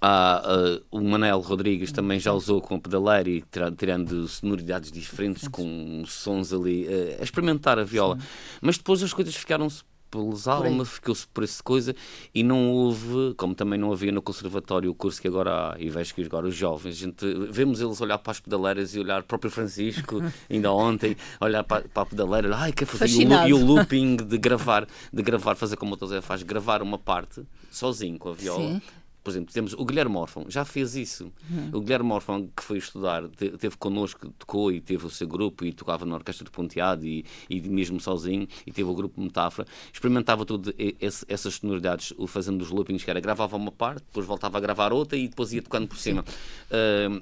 [0.01, 4.91] Há, eh, o Manel Rodrigues também já usou com a pedaleira e tira- tirando sonoridades
[4.93, 8.17] diferentes, com sons ali, eh, a experimentar a viola.
[8.61, 11.95] Mas depois as coisas ficaram-se pelos almas, ficou-se por essa coisa
[12.33, 15.89] e não houve, como também não havia no conservatório o curso que agora há, e
[15.89, 19.23] vejo que agora os jovens, gente, vemos eles olhar para as pedaleiras e olhar, o
[19.23, 23.53] próprio Francisco, ainda ontem, olhar para, para a pedaleira, ai, quer fazer e o, e
[23.53, 28.17] o looping de gravar, de gravar, fazer como o Tosé faz, gravar uma parte sozinho
[28.17, 28.59] com a viola.
[28.59, 28.81] Sim.
[29.23, 31.31] Por exemplo, temos o Guilherme Orfão, já fez isso.
[31.73, 35.65] O Guilherme Orfão, que foi estudar, te- teve connosco, tocou e teve o seu grupo
[35.65, 39.67] e tocava na Orquestra de Ponteado e, e mesmo sozinho, e teve o grupo Metáfora.
[39.93, 44.03] Experimentava tudo e- esse- essas sonoridades, o fazendo os loopings, que era gravava uma parte,
[44.05, 46.23] depois voltava a gravar outra e depois ia tocando por cima.
[46.71, 47.21] Ah,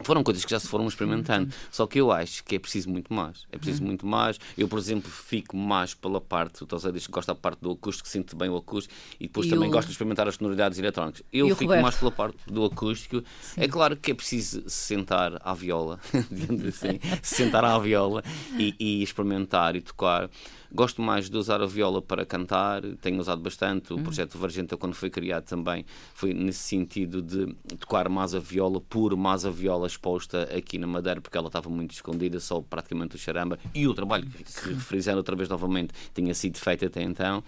[0.00, 1.52] foram coisas que já se foram experimentando.
[1.70, 3.44] Só que eu acho que é preciso muito mais.
[3.50, 4.38] É preciso muito mais.
[4.56, 7.70] Eu, por exemplo, fico mais pela parte, o Tosé diz que gosta da parte do
[7.70, 10.78] acústico, sinto bem o acústico e depois E também o- gosto de experimentar as sonoridades
[10.78, 11.22] eletrónicas.
[11.32, 11.82] Eu fico Roberto?
[11.82, 13.22] mais pela parte do acústico.
[13.56, 15.98] É claro que é preciso se sentar à viola,
[16.30, 18.22] digamos assim, se sentar à viola
[18.58, 20.28] e, e experimentar e tocar.
[20.76, 23.94] Gosto mais de usar a viola para cantar, tenho usado bastante.
[23.94, 24.02] O uhum.
[24.02, 27.46] projeto Vargenta, quando foi criado também, foi nesse sentido de
[27.78, 31.70] tocar mais a viola, por mais a viola exposta aqui na Madeira, porque ela estava
[31.70, 33.58] muito escondida, só praticamente o charamba.
[33.74, 37.42] E o trabalho, que, refrisando outra vez novamente, tinha sido feito até então.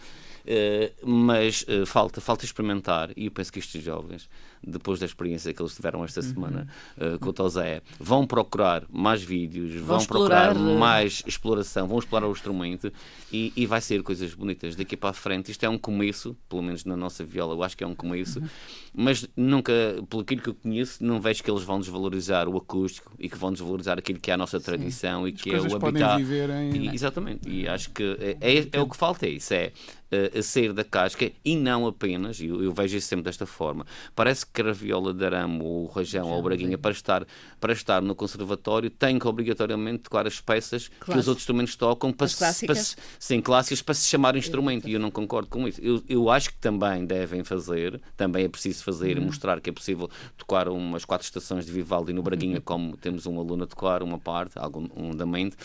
[0.48, 4.26] Uh, mas uh, falta, falta experimentar, e eu penso que estes jovens
[4.66, 6.26] depois da experiência que eles tiveram esta uhum.
[6.26, 10.74] semana uh, com o Tosé, vão procurar mais vídeos, vão, vão procurar explorar...
[10.74, 12.92] Eh, mais exploração, vão explorar o instrumento
[13.32, 15.50] e, e, vai ser coisas bonitas daqui para a frente.
[15.50, 18.40] Isto é um começo, pelo menos na nossa viola, eu acho que é um começo,
[18.40, 18.48] uhum.
[18.94, 19.72] mas nunca,
[20.08, 23.36] pelo aquilo que eu conheço, não vejo que eles vão desvalorizar o acústico e que
[23.36, 25.28] vão desvalorizar aquilo que é a nossa tradição Sim.
[25.28, 26.22] e que As é o habitat.
[26.22, 26.94] Em...
[26.94, 29.72] Exatamente, e acho que é, é, é o que falta, é isso, é
[30.12, 34.46] uh, sair da casca e não apenas, eu, eu vejo isso sempre desta forma, parece
[34.52, 37.26] que a viola de arame, ou o rajão, ou o braguinha, para estar,
[37.60, 42.12] para estar no conservatório, tem que obrigatoriamente tocar as peças que os outros instrumentos tocam,
[42.12, 45.66] para, se, para se, sim, clássicas, para se chamar instrumento, e eu não concordo com
[45.68, 45.80] isso.
[45.80, 49.26] Eu, eu acho que também devem fazer, também é preciso fazer e uhum.
[49.26, 52.62] mostrar que é possível tocar umas quatro estações de Vivaldi no Braguinha, uhum.
[52.62, 55.56] como temos um aluno a tocar, uma parte, algum um da mente,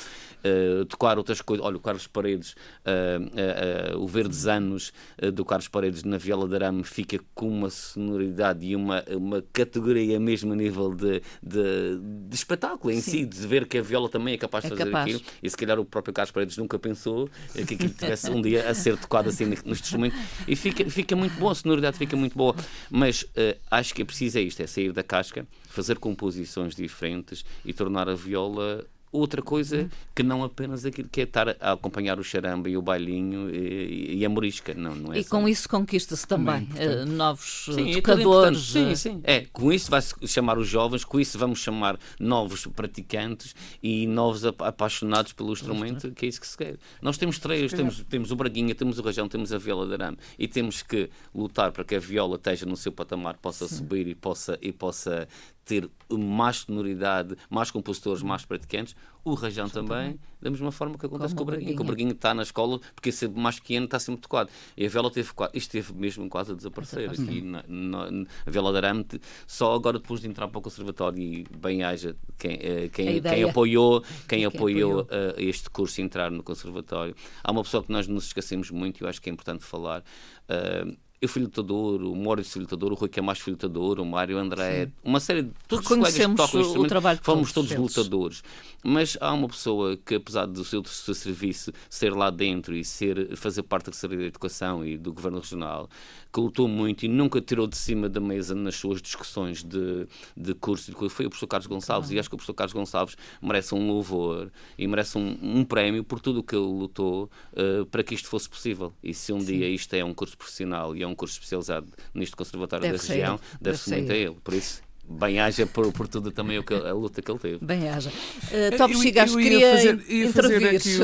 [0.43, 2.51] uh, tocar outras coisas, olha, o Carlos Paredes,
[2.85, 4.91] uh, uh, o Verdes Anos
[5.33, 10.19] do Carlos Paredes na viola de arame fica com uma sonoridade e uma, uma categoria
[10.19, 13.11] mesmo a nível de, de, de espetáculo em Sim.
[13.11, 15.05] si, de ver que a viola também é capaz de é fazer capaz.
[15.05, 15.21] aquilo.
[15.41, 18.73] E se calhar o próprio Carlos Paredes nunca pensou que aquilo tivesse um dia a
[18.73, 20.15] ser tocado assim neste instrumento.
[20.47, 22.55] E fica, fica muito bom, a sonoridade fica muito boa.
[22.89, 27.45] Mas uh, acho que é preciso é isto: é sair da casca, fazer composições diferentes
[27.63, 29.89] e tornar a viola outra coisa uhum.
[30.15, 34.17] que não apenas aquilo que é estar a acompanhar o charamba e o bailinho e,
[34.17, 34.73] e a morisca.
[34.73, 35.29] Não, não é e só...
[35.29, 38.75] com isso conquista-se também, também uh, novos sim, é tocadores.
[38.75, 39.21] É sim, sim.
[39.23, 44.43] É, com isso vai-se chamar os jovens, com isso vamos chamar novos praticantes e novos
[44.45, 46.77] apaixonados pelo instrumento, que é isso que se quer.
[47.01, 50.17] Nós temos três, temos, temos o braguinha, temos o rajão, temos a viola de arame
[50.39, 53.75] e temos que lutar para que a viola esteja no seu patamar, possa sim.
[53.75, 55.27] subir e possa, e possa
[55.65, 61.33] ter mais sonoridade, mais compositores, mais praticantes, o rajão também, da mesma forma que acontece
[61.33, 61.81] Como com o Braguinho.
[61.81, 64.49] o Braguinho está na escola, porque ser mais pequeno está sempre tocado.
[64.75, 67.09] E a vela teve, isto teve mesmo quase a desaparecer.
[67.09, 69.05] Aqui na, na, a vela de arame,
[69.47, 73.43] só agora depois de entrar para o conservatório e bem haja quem, eh, quem, quem
[73.43, 75.31] apoiou, quem, quem apoiou, apoiou.
[75.31, 77.15] Uh, este curso entrar no conservatório.
[77.41, 80.03] Há uma pessoa que nós nos esquecemos muito e eu acho que é importante falar.
[80.49, 84.37] Uh, eu fui lutador, o Maurício foi lutador, o Rui Camacho foi lutador, o Mário
[84.37, 84.91] André, Sim.
[85.05, 88.43] uma série de todos os colegas que tocam o, o trabalho fomos todos, todos lutadores.
[88.83, 92.83] Mas há uma pessoa que, apesar do seu, do seu, serviço ser lá dentro e
[92.83, 95.89] ser, fazer parte da Secretaria de Educação e do Governo Regional,
[96.33, 100.05] que lutou muito e nunca tirou de cima da mesa nas suas discussões de,
[100.35, 102.09] de curso, foi o professor Carlos Gonçalves.
[102.09, 102.17] Claro.
[102.17, 106.03] E acho que o professor Carlos Gonçalves merece um louvor e merece um, um prémio
[106.03, 108.91] por tudo o que ele lutou uh, para que isto fosse possível.
[109.01, 109.45] E se um Sim.
[109.45, 113.03] dia isto é um curso profissional e é um curso especializado neste Conservatório deve da
[113.03, 114.37] região, deve-se deve muito a ele.
[114.43, 117.65] Por isso, bem haja por, por tudo também o que, a luta que ele teve.
[117.65, 118.09] Bem haja.
[118.09, 120.97] Uh, Top Chigas, queria fazer, ia fazer aqui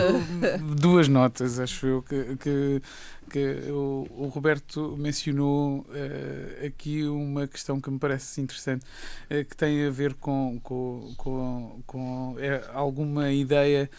[0.76, 2.82] duas notas, acho eu, que, que
[3.30, 8.84] que o, o Roberto mencionou uh, aqui uma questão que me parece interessante,
[9.30, 13.90] uh, que tem a ver com, com, com, com é, alguma ideia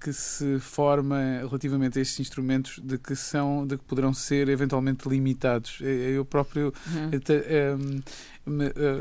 [0.00, 5.08] que se forma relativamente a estes instrumentos de que são, de que poderão ser eventualmente
[5.08, 5.78] limitados.
[5.80, 7.08] Eu próprio uhum.
[7.08, 8.02] uh,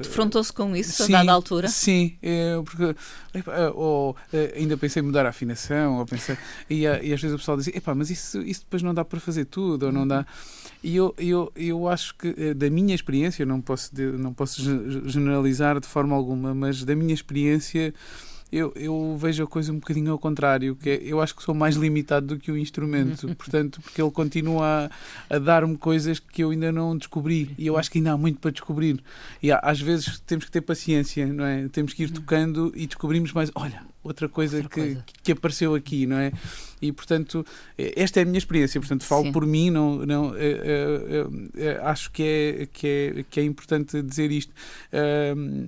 [0.02, 1.68] Defrontou-se com isso sim, a dada altura?
[1.68, 2.96] Sim, é, porque
[3.74, 4.16] ou,
[4.56, 6.38] ainda pensei em mudar a afinação, ou pensei,
[6.70, 9.46] e, e às vezes o pessoal dizia, mas isso, isso depois não dá para fazer
[9.46, 10.26] tudo ou não dá.
[10.84, 14.62] E eu, eu, eu acho que, eh, da minha experiência, não posso, não posso
[15.08, 17.94] generalizar de forma alguma, mas da minha experiência,
[18.52, 21.56] eu, eu vejo a coisa um bocadinho ao contrário, que é, eu acho que sou
[21.56, 24.90] mais limitado do que o instrumento, portanto, porque ele continua
[25.30, 28.18] a, a dar-me coisas que eu ainda não descobri e eu acho que ainda há
[28.18, 29.02] muito para descobrir.
[29.42, 31.68] E há, às vezes temos que ter paciência, não é?
[31.70, 35.06] Temos que ir tocando e descobrimos mais, olha, outra coisa, outra que, coisa.
[35.24, 36.32] que apareceu aqui, não é?
[36.82, 37.46] E portanto,
[37.78, 39.32] esta é a minha experiência, portanto, falo Sim.
[39.32, 44.32] por mim, não, não é, é, acho que é, que, é, que é importante dizer
[44.32, 44.52] isto.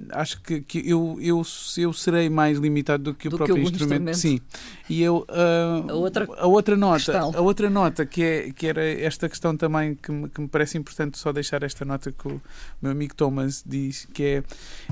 [0.10, 1.44] acho que, que eu, eu,
[1.78, 4.10] eu serei mais limitado do que do o próprio que instrumento.
[4.10, 4.18] instrumento.
[4.18, 4.42] Sim.
[4.90, 7.32] E eu, uh, a, outra a outra nota, questão.
[7.36, 10.80] a outra nota que, é, que era esta questão também que me, que me parece
[10.80, 12.42] importante só deixar esta nota que o
[12.82, 14.44] meu amigo Thomas diz, que é,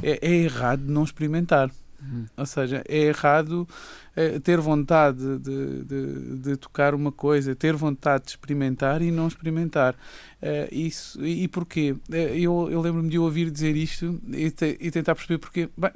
[0.04, 1.72] é, é errado não experimentar.
[2.36, 3.68] Ou seja, é errado
[4.16, 9.28] é, ter vontade de, de, de, tocar uma coisa, ter vontade de experimentar e não
[9.28, 9.96] experimentar.
[10.42, 11.96] É, isso, e, e porquê?
[12.12, 15.70] É, eu, eu lembro-me de ouvir dizer isto e, te, e tentar perceber porquê.
[15.78, 15.92] Bem,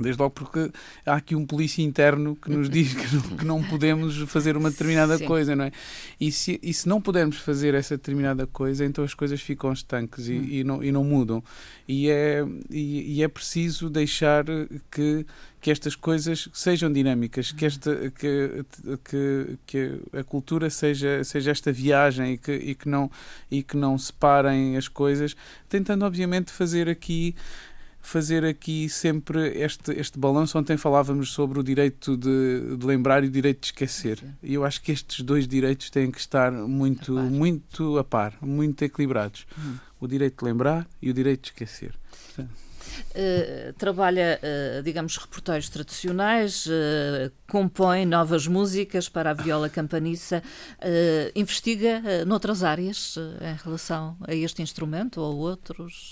[0.00, 0.70] Desde logo porque
[1.04, 4.70] há aqui um polícia interno que nos diz que não, que não podemos fazer uma
[4.70, 5.26] determinada Sim.
[5.26, 5.72] coisa, não é?
[6.18, 10.28] E se, e se não pudermos fazer essa determinada coisa, então as coisas ficam estanques
[10.28, 10.46] e, hum.
[10.48, 11.44] e, não, e não mudam.
[11.86, 14.46] E é, e, e, é preciso deixar
[14.90, 15.26] que,
[15.60, 18.64] que estas coisas sejam dinâmicas, que, esta, que,
[19.04, 23.10] que, que a cultura seja, seja esta viagem e que, e, que não,
[23.50, 25.36] e que não separem as coisas,
[25.68, 27.34] tentando obviamente fazer aqui
[28.02, 30.58] fazer aqui sempre este, este balanço.
[30.58, 34.22] Ontem falávamos sobre o direito de, de lembrar e o direito de esquecer.
[34.42, 38.34] E eu acho que estes dois direitos têm que estar muito a muito a par,
[38.42, 39.46] muito equilibrados.
[39.58, 39.76] Hum.
[40.00, 41.94] O direito de lembrar e o direito de esquecer.
[43.14, 50.42] Uh, trabalha, uh, digamos, repertórios tradicionais, uh, compõe novas músicas para a viola campaniça,
[51.34, 56.10] investiga noutras áreas em relação a este instrumento ou outros?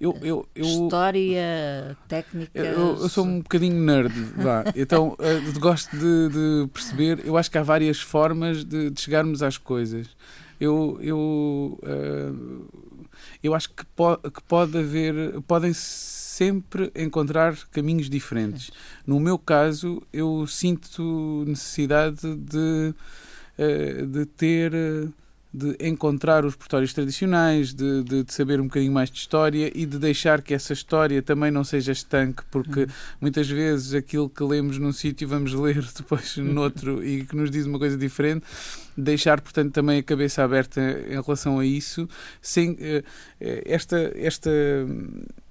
[0.00, 2.58] Eu, eu, eu, História, técnica.
[2.58, 4.64] Eu, eu, sou um bocadinho nerd, vá.
[4.74, 7.20] Então uh, gosto de, de, perceber.
[7.24, 10.08] Eu acho que há várias formas de, de chegarmos às coisas.
[10.60, 12.66] Eu, eu, uh,
[13.42, 15.40] eu acho que, po que pode haver.
[15.42, 18.70] Podem sempre encontrar caminhos diferentes.
[19.06, 22.94] No meu caso, eu sinto necessidade de,
[23.58, 24.72] uh, de ter
[25.54, 29.86] de encontrar os portórios tradicionais, de, de, de, saber um bocadinho mais de história e
[29.86, 32.86] de deixar que essa história também não seja estanque, porque uhum.
[33.20, 37.66] muitas vezes aquilo que lemos num sítio vamos ler depois noutro e que nos diz
[37.66, 38.44] uma coisa diferente.
[38.96, 42.08] Deixar, portanto, também a cabeça aberta em relação a isso,
[42.42, 43.04] sem uh,
[43.38, 44.12] esta.
[44.16, 45.43] esta uh,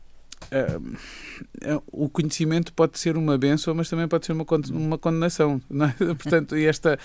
[1.91, 5.61] o conhecimento pode ser uma benção, mas também pode ser uma, uma condenação.
[5.83, 6.13] É?
[6.13, 6.97] Portanto, esta,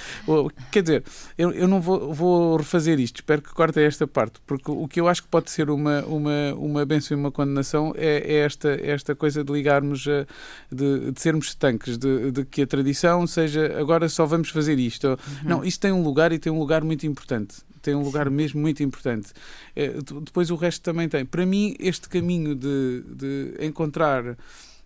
[0.71, 1.05] quer dizer,
[1.37, 5.01] eu, eu não vou, vou refazer isto, espero que cortem esta parte, porque o que
[5.01, 8.69] eu acho que pode ser uma, uma, uma benção e uma condenação é, é esta,
[8.81, 10.27] esta coisa de ligarmos, a,
[10.73, 15.09] de, de sermos estanques, de, de, que a tradição seja agora só vamos fazer isto.
[15.09, 15.17] Uhum.
[15.45, 18.61] Não, isso tem um lugar e tem um lugar muito importante tem um lugar mesmo
[18.61, 19.33] muito importante.
[19.75, 19.89] É,
[20.23, 21.25] depois o resto também tem.
[21.25, 24.37] Para mim, este caminho de, de encontrar.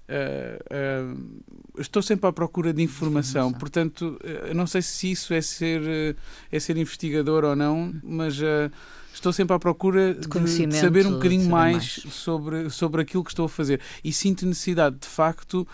[0.02, 3.58] Uh, uh, estou sempre à procura de informação, informação.
[3.58, 6.16] portanto, uh, não sei se isso é ser,
[6.50, 8.38] é ser investigador ou não, mas
[9.14, 13.24] estou sempre à procura de, de, de saber um bocadinho mais, mais, Sobre, sobre aquilo
[13.24, 13.80] que estou a fazer.
[14.04, 15.66] E sinto necessidade, de facto,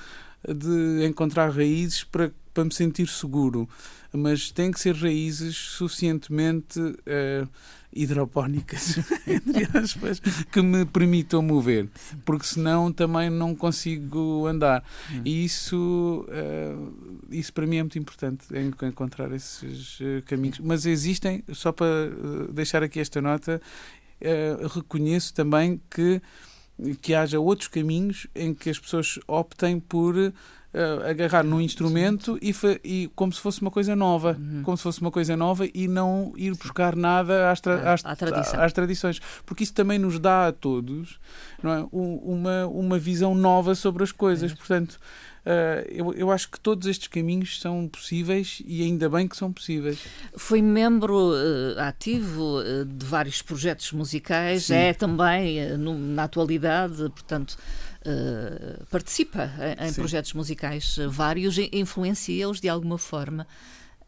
[0.46, 3.68] de encontrar raízes para, para me sentir seguro
[4.12, 7.48] mas têm que ser raízes suficientemente uh,
[7.92, 11.88] hidropónicas, entre aspas, que me permitam mover,
[12.24, 14.82] porque senão também não consigo andar.
[15.10, 15.22] Hum.
[15.24, 18.46] E isso, uh, isso para mim é muito importante,
[18.82, 20.58] encontrar esses uh, caminhos.
[20.60, 21.86] Mas existem, só para
[22.52, 23.60] deixar aqui esta nota,
[24.74, 26.20] reconheço também que
[27.00, 30.14] que haja outros caminhos em que as pessoas optem por
[30.78, 34.62] uh, agarrar num instrumento e, e, como se fosse uma coisa nova, uhum.
[34.62, 38.72] como se fosse uma coisa nova e não ir buscar nada às, tra às, às,
[38.72, 41.18] tradições, porque isso também nos dá a todos
[41.62, 41.86] não é?
[41.92, 44.52] uma, uma visão nova sobre as coisas.
[44.52, 44.54] É.
[44.54, 44.98] Portanto,
[45.88, 49.98] eu, eu, acho que todos estes caminhos são possíveis e ainda bem que são possíveis.
[50.37, 54.74] Foi membro uh, ativo uh, de vários projetos musicais, Sim.
[54.74, 57.57] é também no, na atualidade, portanto,
[58.05, 63.46] eh, participa em, projetos musicais vários, influencia-os de alguma forma.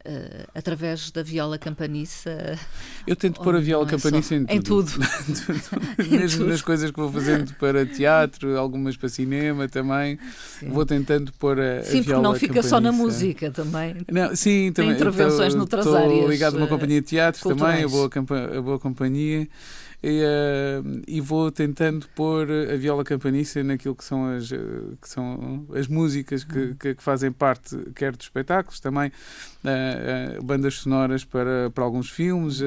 [0.03, 2.57] Uh, através da viola campaniça.
[3.05, 4.89] Eu tento pôr a viola é campaniça em tudo.
[5.29, 6.09] Em tudo.
[6.09, 6.49] Mesmo tudo.
[6.49, 10.17] nas coisas que vou fazendo para teatro, algumas para cinema também.
[10.59, 10.69] Sim.
[10.69, 13.97] Vou tentando pôr a, sim, a viola não fica só na música também.
[14.11, 14.95] Não, sim, também.
[14.95, 16.13] Tem intervenções estou, noutras áreas.
[16.13, 17.81] Estou ligado a uma companhia de teatro culturais.
[17.81, 19.47] também, a boa, a boa companhia
[20.03, 25.67] e, uh, e, vou tentando pôr a viola campaniça naquilo que são as, que são
[25.75, 26.75] as músicas que, uhum.
[26.75, 29.11] que, que fazem parte, quer dos espetáculos, também
[29.63, 32.61] uh, uh, bandas sonoras para, para alguns filmes.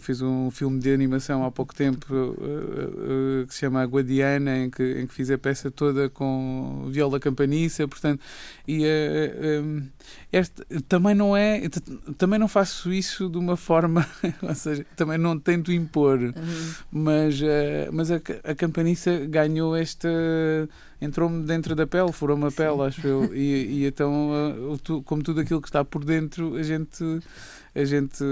[0.00, 2.06] fiz um filme de animação há pouco tempo
[3.46, 7.86] que se chama Guadiana, em que, em que fiz a peça toda com viola campaniça,
[7.88, 8.22] portanto,
[8.66, 8.84] e
[9.62, 9.82] um,
[10.32, 11.62] este, também não é,
[12.18, 14.06] também não faço isso de uma forma,
[14.42, 16.32] ou seja, também não tento impor uhum.
[16.90, 17.40] mas,
[17.92, 20.08] mas a, a campaniça ganhou esta.
[21.02, 23.34] Entrou-me dentro da pele, furou-me a pele, acho eu.
[23.34, 24.30] E, e então,
[24.82, 27.20] tu, como tudo aquilo que está por dentro, a gente
[27.74, 28.22] a gente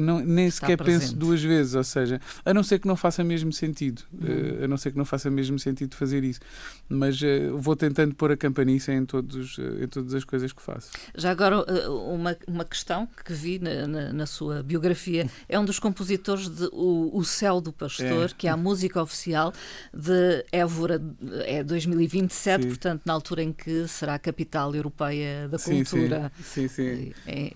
[0.00, 1.00] não, nem Está sequer presente.
[1.00, 4.60] penso duas vezes, ou seja, a não ser que não faça mesmo sentido, uhum.
[4.60, 6.40] uh, a não ser que não faça mesmo sentido fazer isso,
[6.88, 10.60] mas uh, vou tentando pôr a campaniça em, todos, uh, em todas as coisas que
[10.60, 10.90] faço.
[11.16, 15.78] Já agora, uma, uma questão que vi na, na, na sua biografia, é um dos
[15.78, 18.34] compositores de O, o Céu do Pastor, é.
[18.36, 19.52] que é a música oficial
[19.92, 21.00] de Évora,
[21.46, 22.68] é 2000 2027, sim.
[22.68, 26.32] portanto, na altura em que será a capital europeia da cultura.
[26.42, 26.96] Sim, sim.
[26.96, 27.12] sim.
[27.26, 27.52] É,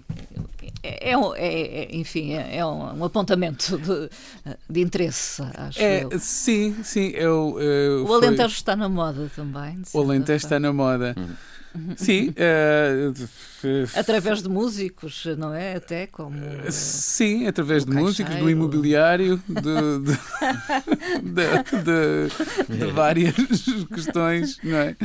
[0.82, 4.10] é, é, é, enfim, é, um, um apontamento de,
[4.68, 6.18] de, interesse, acho é, eu.
[6.18, 7.08] Sim, sim.
[7.14, 8.56] Eu, eu o Alentejo foi...
[8.56, 9.80] está na moda também.
[9.92, 11.14] O Alentejo está na moda.
[11.16, 11.28] Hum.
[11.96, 12.31] Sim.
[12.31, 13.12] Uh,
[13.94, 15.76] através de músicos, não é?
[15.76, 16.37] Até como.
[16.70, 19.62] Sim, através de músicos, do imobiliário, de,
[21.22, 21.38] de,
[21.83, 23.35] de, de, várias
[23.94, 24.96] questões, não é?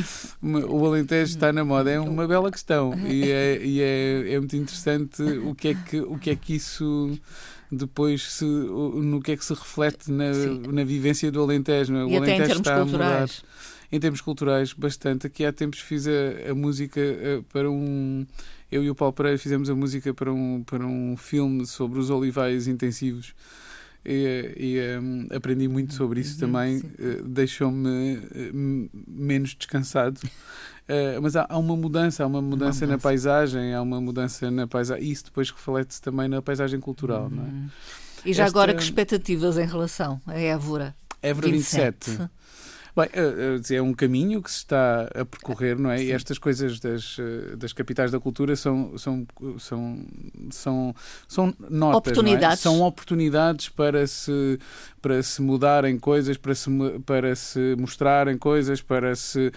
[0.41, 4.55] O Alentejo está na moda, é uma bela questão e é, e é, é muito
[4.55, 7.17] interessante o que é que, o que, é que isso
[7.71, 10.31] depois se, no que é que se reflete na,
[10.71, 11.93] na vivência do Alentejo.
[11.93, 12.05] Não é?
[12.05, 13.43] O e Alentejo até em termos está culturais
[13.93, 15.27] em termos culturais bastante.
[15.27, 18.25] Aqui há tempos fiz a, a música uh, para um.
[18.71, 22.09] Eu e o Paulo Pereira fizemos a música para um, para um filme sobre os
[22.09, 23.35] olivais intensivos.
[24.03, 30.19] E, e um, aprendi muito sobre isso uhum, também, uh, deixou-me uh, menos descansado.
[30.23, 34.01] Uh, mas há, há, uma mudança, há uma mudança, uma mudança, na paisagem, há uma
[34.01, 35.07] mudança na paisagem.
[35.07, 37.29] Isso depois reflete-se também na paisagem cultural, uhum.
[37.29, 37.47] não é?
[37.47, 37.69] Uhum.
[38.25, 38.57] E já Esta...
[38.57, 40.95] agora, que expectativas em relação a Évora?
[41.21, 42.09] Évora 27.
[42.09, 42.29] 27.
[42.95, 45.97] Bem, eh, eh, é um caminho que se está a percorrer, não é?
[45.97, 46.03] Sim.
[46.05, 49.25] E estas coisas das, eh, das capitais da cultura são, são,
[49.57, 50.05] são,
[50.51, 50.95] são,
[51.27, 51.97] são notas, é?
[51.97, 52.59] oportunidades.
[52.59, 52.61] É?
[52.61, 54.59] São oportunidades para se,
[55.01, 56.69] para se mudarem coisas, para se,
[57.03, 59.51] para se mostrarem coisas, para se,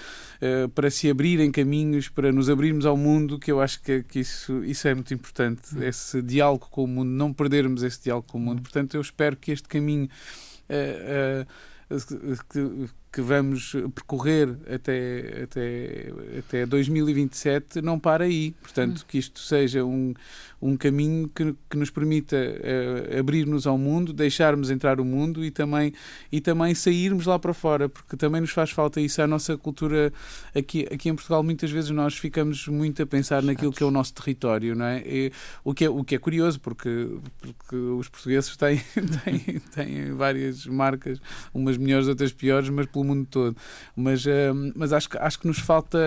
[0.74, 4.64] para se abrirem caminhos, para nos abrirmos ao mundo, que eu acho que, que isso,
[4.64, 5.82] isso é muito importante, hum.
[5.82, 8.61] esse diálogo com o mundo, não perdermos esse diálogo com o mundo.
[8.61, 8.62] Hum.
[8.62, 10.09] Portanto, eu espero que este caminho.
[10.70, 11.66] Uh, uh,
[12.49, 18.51] que, que vamos percorrer até, até, até 2027 não para aí.
[18.61, 19.05] Portanto, hum.
[19.09, 20.12] que isto seja um,
[20.61, 25.51] um caminho que, que nos permita uh, abrir-nos ao mundo, deixarmos entrar o mundo e
[25.51, 25.95] também,
[26.31, 29.23] e também sairmos lá para fora, porque também nos faz falta isso.
[29.23, 30.12] A nossa cultura
[30.55, 33.91] aqui, aqui em Portugal, muitas vezes nós ficamos muito a pensar naquilo que é o
[33.91, 35.03] nosso território, não é?
[35.07, 35.33] E,
[35.64, 37.09] o, que é o que é curioso, porque,
[37.41, 38.79] porque os portugueses têm,
[39.25, 41.19] têm, têm várias marcas,
[41.55, 43.57] umas melhores, outras piores, mas pelo mundo todo.
[43.94, 44.30] Mas, uh,
[44.74, 45.98] mas acho, que, acho que nos falta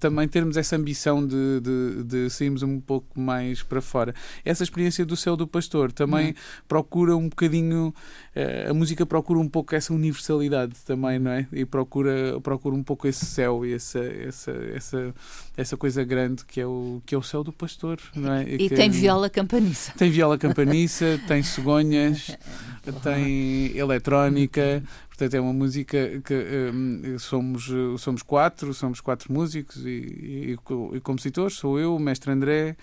[0.00, 4.14] também termos essa ambição de, de, de sairmos um pouco mais para fora.
[4.44, 6.34] Essa experiência do céu do pastor também uhum.
[6.66, 7.94] procura um bocadinho,
[8.34, 11.46] uh, a música procura um pouco essa universalidade também, não é?
[11.52, 15.14] E procura, procura um pouco esse céu e essa, essa, essa,
[15.56, 18.44] essa coisa grande que é o, que é o céu do pastor, não é?
[18.44, 19.92] E, e que, tem viola campaniça.
[19.96, 22.36] Tem viola campaniça, tem cegonhas,
[23.02, 24.82] tem eletrónica,
[25.16, 26.34] Portanto, é uma música que
[26.74, 30.56] um, somos, somos quatro, somos quatro músicos e, e,
[30.92, 31.56] e compositores.
[31.56, 32.76] Sou eu, o mestre André,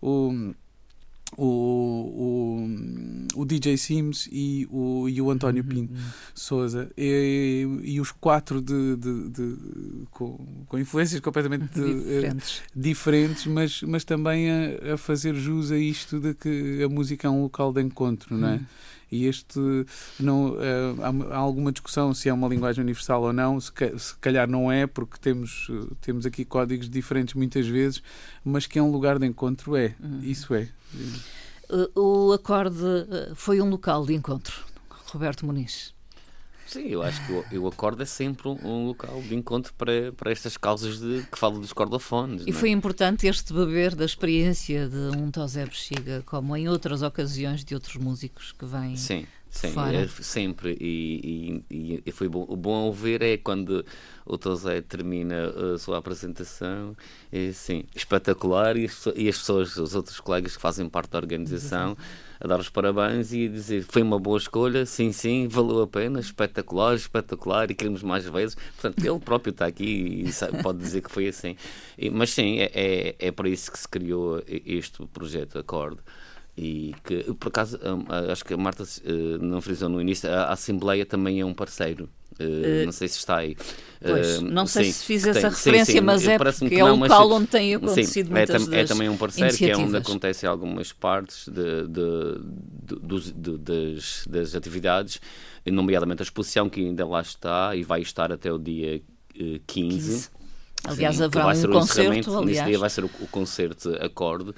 [0.00, 0.54] o,
[1.36, 2.66] o,
[3.36, 6.00] o, o DJ Sims e o, e o António uhum, Pinto uhum.
[6.34, 6.90] Souza.
[6.96, 9.56] E, e, os quatro de, de, de
[10.10, 15.76] com, com, influências completamente diferentes, uh, diferentes mas, mas também a, a, fazer jus a
[15.76, 18.60] isto de que a música é um local de encontro, não é?
[19.14, 19.60] E este
[20.18, 23.72] não uh, há, alguma discussão se é uma linguagem universal ou não, se,
[24.20, 28.02] calhar não é, porque temos, uh, temos aqui códigos diferentes muitas vezes,
[28.44, 29.94] mas que é um lugar de encontro, é.
[30.02, 30.20] Uhum.
[30.20, 30.68] Isso é.
[31.94, 32.76] O acorde
[33.36, 34.64] foi um local de encontro,
[35.12, 35.93] Roberto Muniz.
[36.74, 40.10] Sim, eu acho que o, o acorde é sempre um, um, local de encontro para,
[40.10, 42.42] para estas causas de, que falam dos cordofones.
[42.44, 42.52] E é?
[42.52, 47.76] foi importante este beber da experiência de um Tosé Bexiga, como em outras ocasiões de
[47.76, 48.96] outros músicos que vêm.
[48.96, 50.76] Sim, sim, é, sempre.
[50.80, 52.44] E, e, e, foi bom.
[52.48, 53.86] O bom a ouvir é quando
[54.26, 56.96] o Tosé termina a sua apresentação,
[57.30, 61.18] é sim, espetacular, e as, e as pessoas, os outros colegas que fazem parte da
[61.18, 61.96] organização
[62.40, 66.20] a dar os parabéns e dizer foi uma boa escolha, sim, sim, valeu a pena,
[66.20, 68.54] espetacular, espetacular e queremos mais vezes.
[68.54, 71.56] Portanto, ele próprio está aqui e sabe, pode dizer que foi assim.
[71.96, 75.98] E, mas sim, é, é, é para isso que se criou este projeto Acorde
[76.56, 80.52] e que por acaso hum, acho que a Marta uh, não frisou no início a
[80.52, 82.08] Assembleia também é um parceiro
[82.40, 83.56] Uh, não sei se está aí.
[84.00, 86.74] Pois, uh, não sei sim, se fiz essa tem, referência, sim, sim, mas é porque
[86.74, 89.70] é o local onde tem acontecido sim, é muitas é, é também um parceiro que
[89.70, 92.40] é onde acontece algumas partes de, de,
[92.82, 95.20] de, de das, das, atividades,
[95.64, 99.00] nomeadamente a exposição que ainda lá está e vai estar até o dia
[99.36, 99.64] uh, 15.
[99.68, 100.30] 15.
[100.86, 102.36] Aliás, haverá um concerto.
[102.36, 102.46] Aliás.
[102.46, 104.52] Nesse dia vai ser o, o concerto Acorde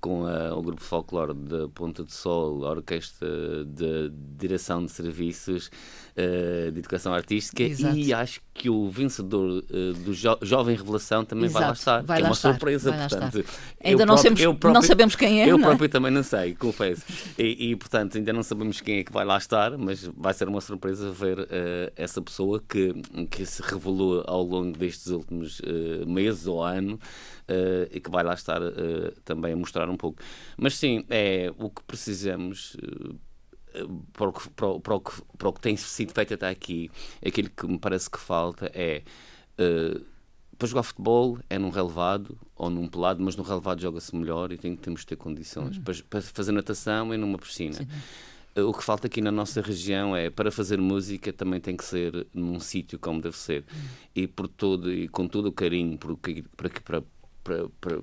[0.00, 3.28] com a, o grupo folclore da Ponta de Sol, a orquestra
[3.64, 5.70] de direção de serviços,
[6.16, 7.96] uh, de educação artística Exato.
[7.96, 11.60] e acho que o vencedor uh, do jo Jovem Revelação também Exato.
[11.60, 12.02] vai lá estar.
[12.02, 12.50] Vai é lá uma estar.
[12.50, 13.44] surpresa, portanto.
[13.82, 15.44] Ainda não, próprio, sabemos, próprio, não sabemos quem é.
[15.48, 15.64] Eu não?
[15.64, 15.68] É?
[15.68, 17.04] próprio também não sei, confesso.
[17.38, 20.48] E, e, portanto, ainda não sabemos quem é que vai lá estar, mas vai ser
[20.48, 21.46] uma surpresa ver uh,
[21.96, 22.94] essa pessoa que,
[23.30, 25.60] que se revelou ao longo destes últimos
[26.06, 26.98] meses ou ano.
[27.50, 30.22] Uh, e que vai lá estar uh, também a mostrar um pouco.
[30.56, 32.74] Mas sim, é o que precisamos.
[32.74, 33.18] Uh,
[34.12, 36.48] para o, que, para, o, para, o que, para o que tem sido feito até
[36.48, 36.90] aqui,
[37.24, 39.02] aquilo que me parece que falta é
[40.58, 44.58] para jogar futebol é num relevado ou num pelado, mas no relevado joga-se melhor e
[44.58, 45.76] tem, temos de ter condições.
[45.76, 45.84] Uhum.
[45.84, 47.74] Para, para, fazer natação é numa piscina.
[47.74, 47.86] Sim.
[48.60, 52.26] O que falta aqui na nossa região é para fazer música também tem que ser
[52.34, 53.78] num sítio como deve ser uhum.
[54.16, 56.16] e por todo e com todo o carinho para,
[56.84, 57.04] para,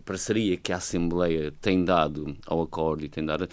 [0.04, 3.48] parceria que a Assembleia tem dado ao acorde e tem dado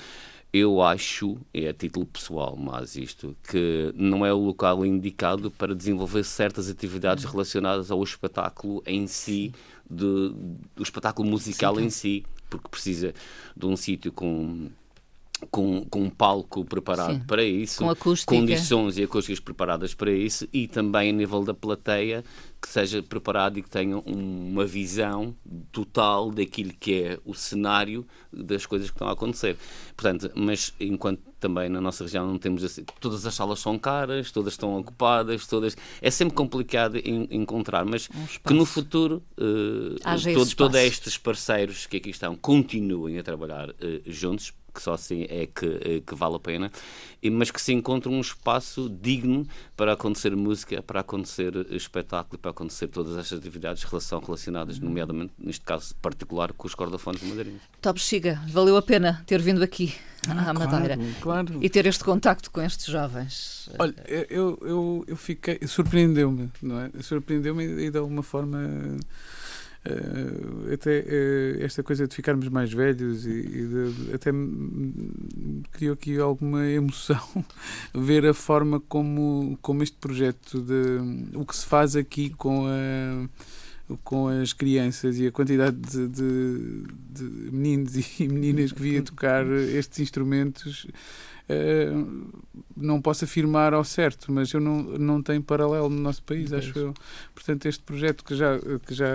[0.53, 5.74] eu acho, é a título pessoal, mas isto, que não é o local indicado para
[5.74, 9.55] desenvolver certas atividades relacionadas ao espetáculo em si,
[9.88, 10.34] de,
[10.76, 11.84] do espetáculo musical Sim.
[11.84, 13.14] em si, porque precisa
[13.57, 14.68] de um sítio com
[15.51, 17.26] com, com um palco preparado Sim.
[17.26, 18.32] para isso, com acústica.
[18.32, 22.24] condições e acústicas preparadas para isso e também a nível da plateia
[22.63, 25.35] que seja preparado e que tenha uma visão
[25.73, 29.57] total daquilo que é o cenário das coisas que estão a acontecer.
[29.97, 34.31] Portanto, mas enquanto também na nossa região não temos assim, todas as salas são caras,
[34.31, 40.33] todas estão ocupadas, todas é sempre complicado em, encontrar, mas um que no futuro uh,
[40.33, 43.75] todo, todos estes parceiros que aqui estão continuem a trabalhar uh,
[44.07, 46.73] juntos que só assim é que, eh, que vale a pena,
[47.31, 49.47] mas que se encontre um espaço digno
[49.77, 54.85] para acontecer música, para acontecer espetáculo, para acontecer todas estas atividades relação, relacionadas, uhum.
[54.85, 57.62] nomeadamente, neste caso particular, com os cordofones madeirenses.
[57.81, 59.95] Top Chiga, valeu a pena ter vindo aqui
[60.29, 61.64] ah, à Madeira claro, claro.
[61.64, 63.68] e ter este contacto com estes jovens.
[63.79, 66.91] Olha, eu, eu, eu fiquei, surpreendeu-me, não é?
[67.01, 68.99] Surpreendeu-me e de alguma forma
[70.72, 74.30] até uh, esta coisa de ficarmos mais velhos e, e de, até
[75.72, 77.20] criou aqui alguma emoção
[77.93, 83.28] ver a forma como, como este projeto de o que se faz aqui com a
[84.05, 89.45] com as crianças e a quantidade de, de, de meninos e meninas que via tocar
[89.47, 90.87] estes instrumentos
[92.76, 96.76] não posso afirmar ao certo, mas eu não, não tenho paralelo no nosso país, acho
[96.78, 96.94] eu.
[97.34, 98.59] Portanto, este projeto que já.
[98.59, 99.07] Que já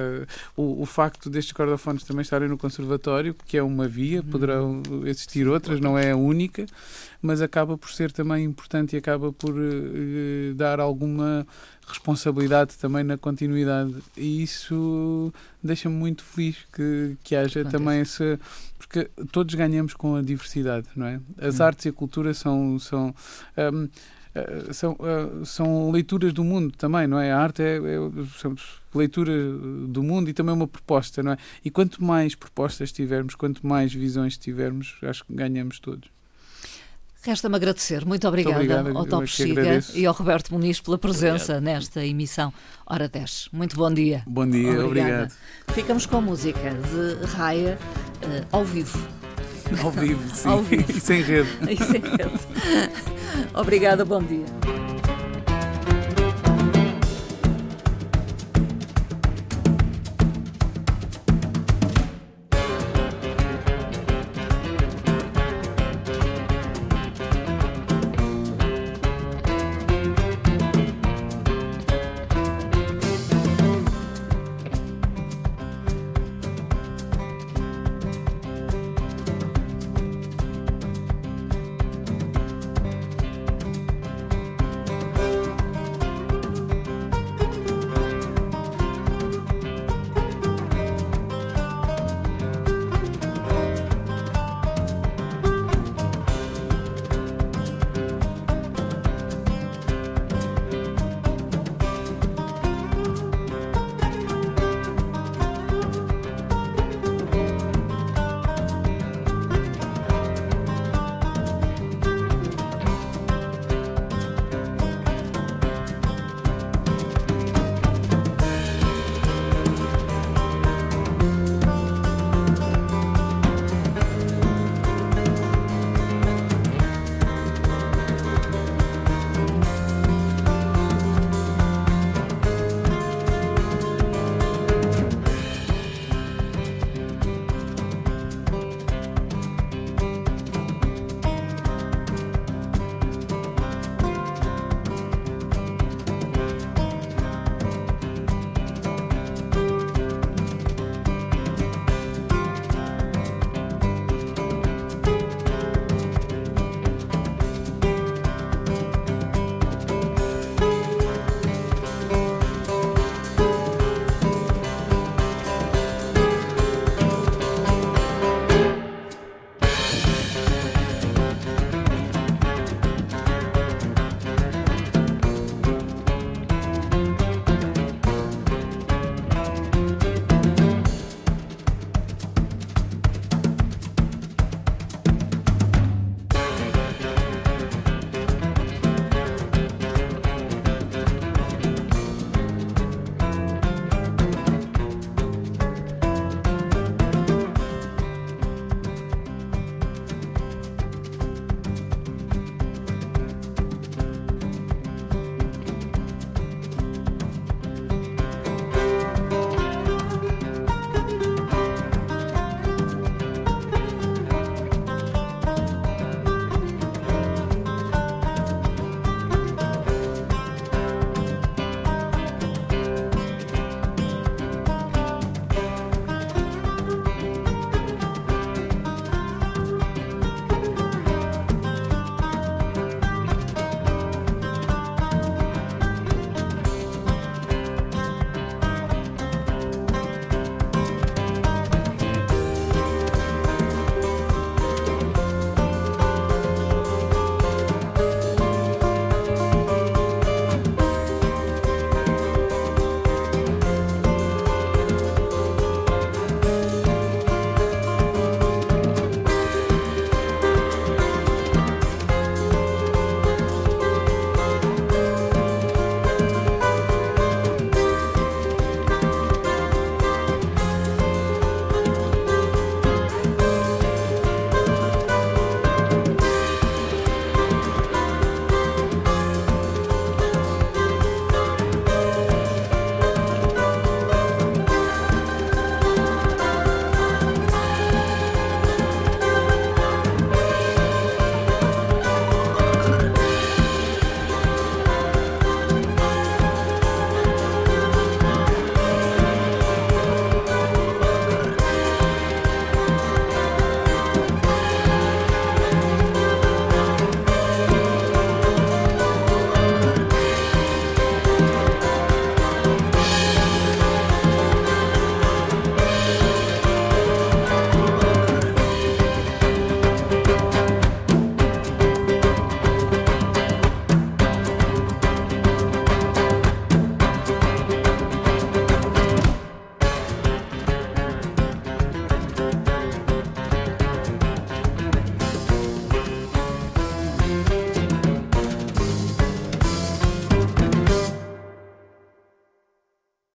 [0.56, 4.26] o, o facto destes cordofones também estarem no Conservatório, que é uma via, uhum.
[4.26, 6.66] poderão existir outras, não é a única,
[7.22, 11.46] mas acaba por ser também importante e acaba por uh, dar alguma
[11.88, 13.96] responsabilidade também na continuidade.
[14.16, 15.34] E isso
[15.64, 17.72] deixa-me muito feliz que, que haja Acontece.
[17.72, 18.40] também essa.
[18.78, 21.20] Porque todos ganhamos com a diversidade, não é?
[21.40, 21.64] As hum.
[21.64, 22.78] artes e a cultura são.
[22.80, 23.16] são
[23.58, 23.90] um,
[24.36, 27.32] eh, são, uh, são leituras do mundo também, não é?
[27.32, 28.00] A arte é, é
[28.94, 29.34] leitura
[29.88, 31.38] do mundo e também uma proposta, não é?
[31.66, 36.17] E quanto mais propostas tivermos, quanto mais visões tivermos, acho que ganhamos todos.
[37.28, 38.06] Resta-me agradecer.
[38.06, 41.76] Muito obrigada Muito ao Top Chiga e ao Roberto Muniz pela presença obrigado.
[41.76, 42.54] nesta emissão
[42.86, 43.50] Hora 10.
[43.52, 44.24] Muito bom dia.
[44.26, 44.86] Bom dia, Obrigada.
[44.86, 45.34] obrigado.
[45.74, 47.78] Ficamos com a música de Raya
[48.24, 48.98] uh, ao vivo.
[49.84, 50.48] Ao vivo, sim.
[50.48, 50.86] ao vivo.
[50.96, 51.50] e sem rede.
[51.70, 52.40] E sem rede.
[53.54, 54.46] Obrigada, bom dia.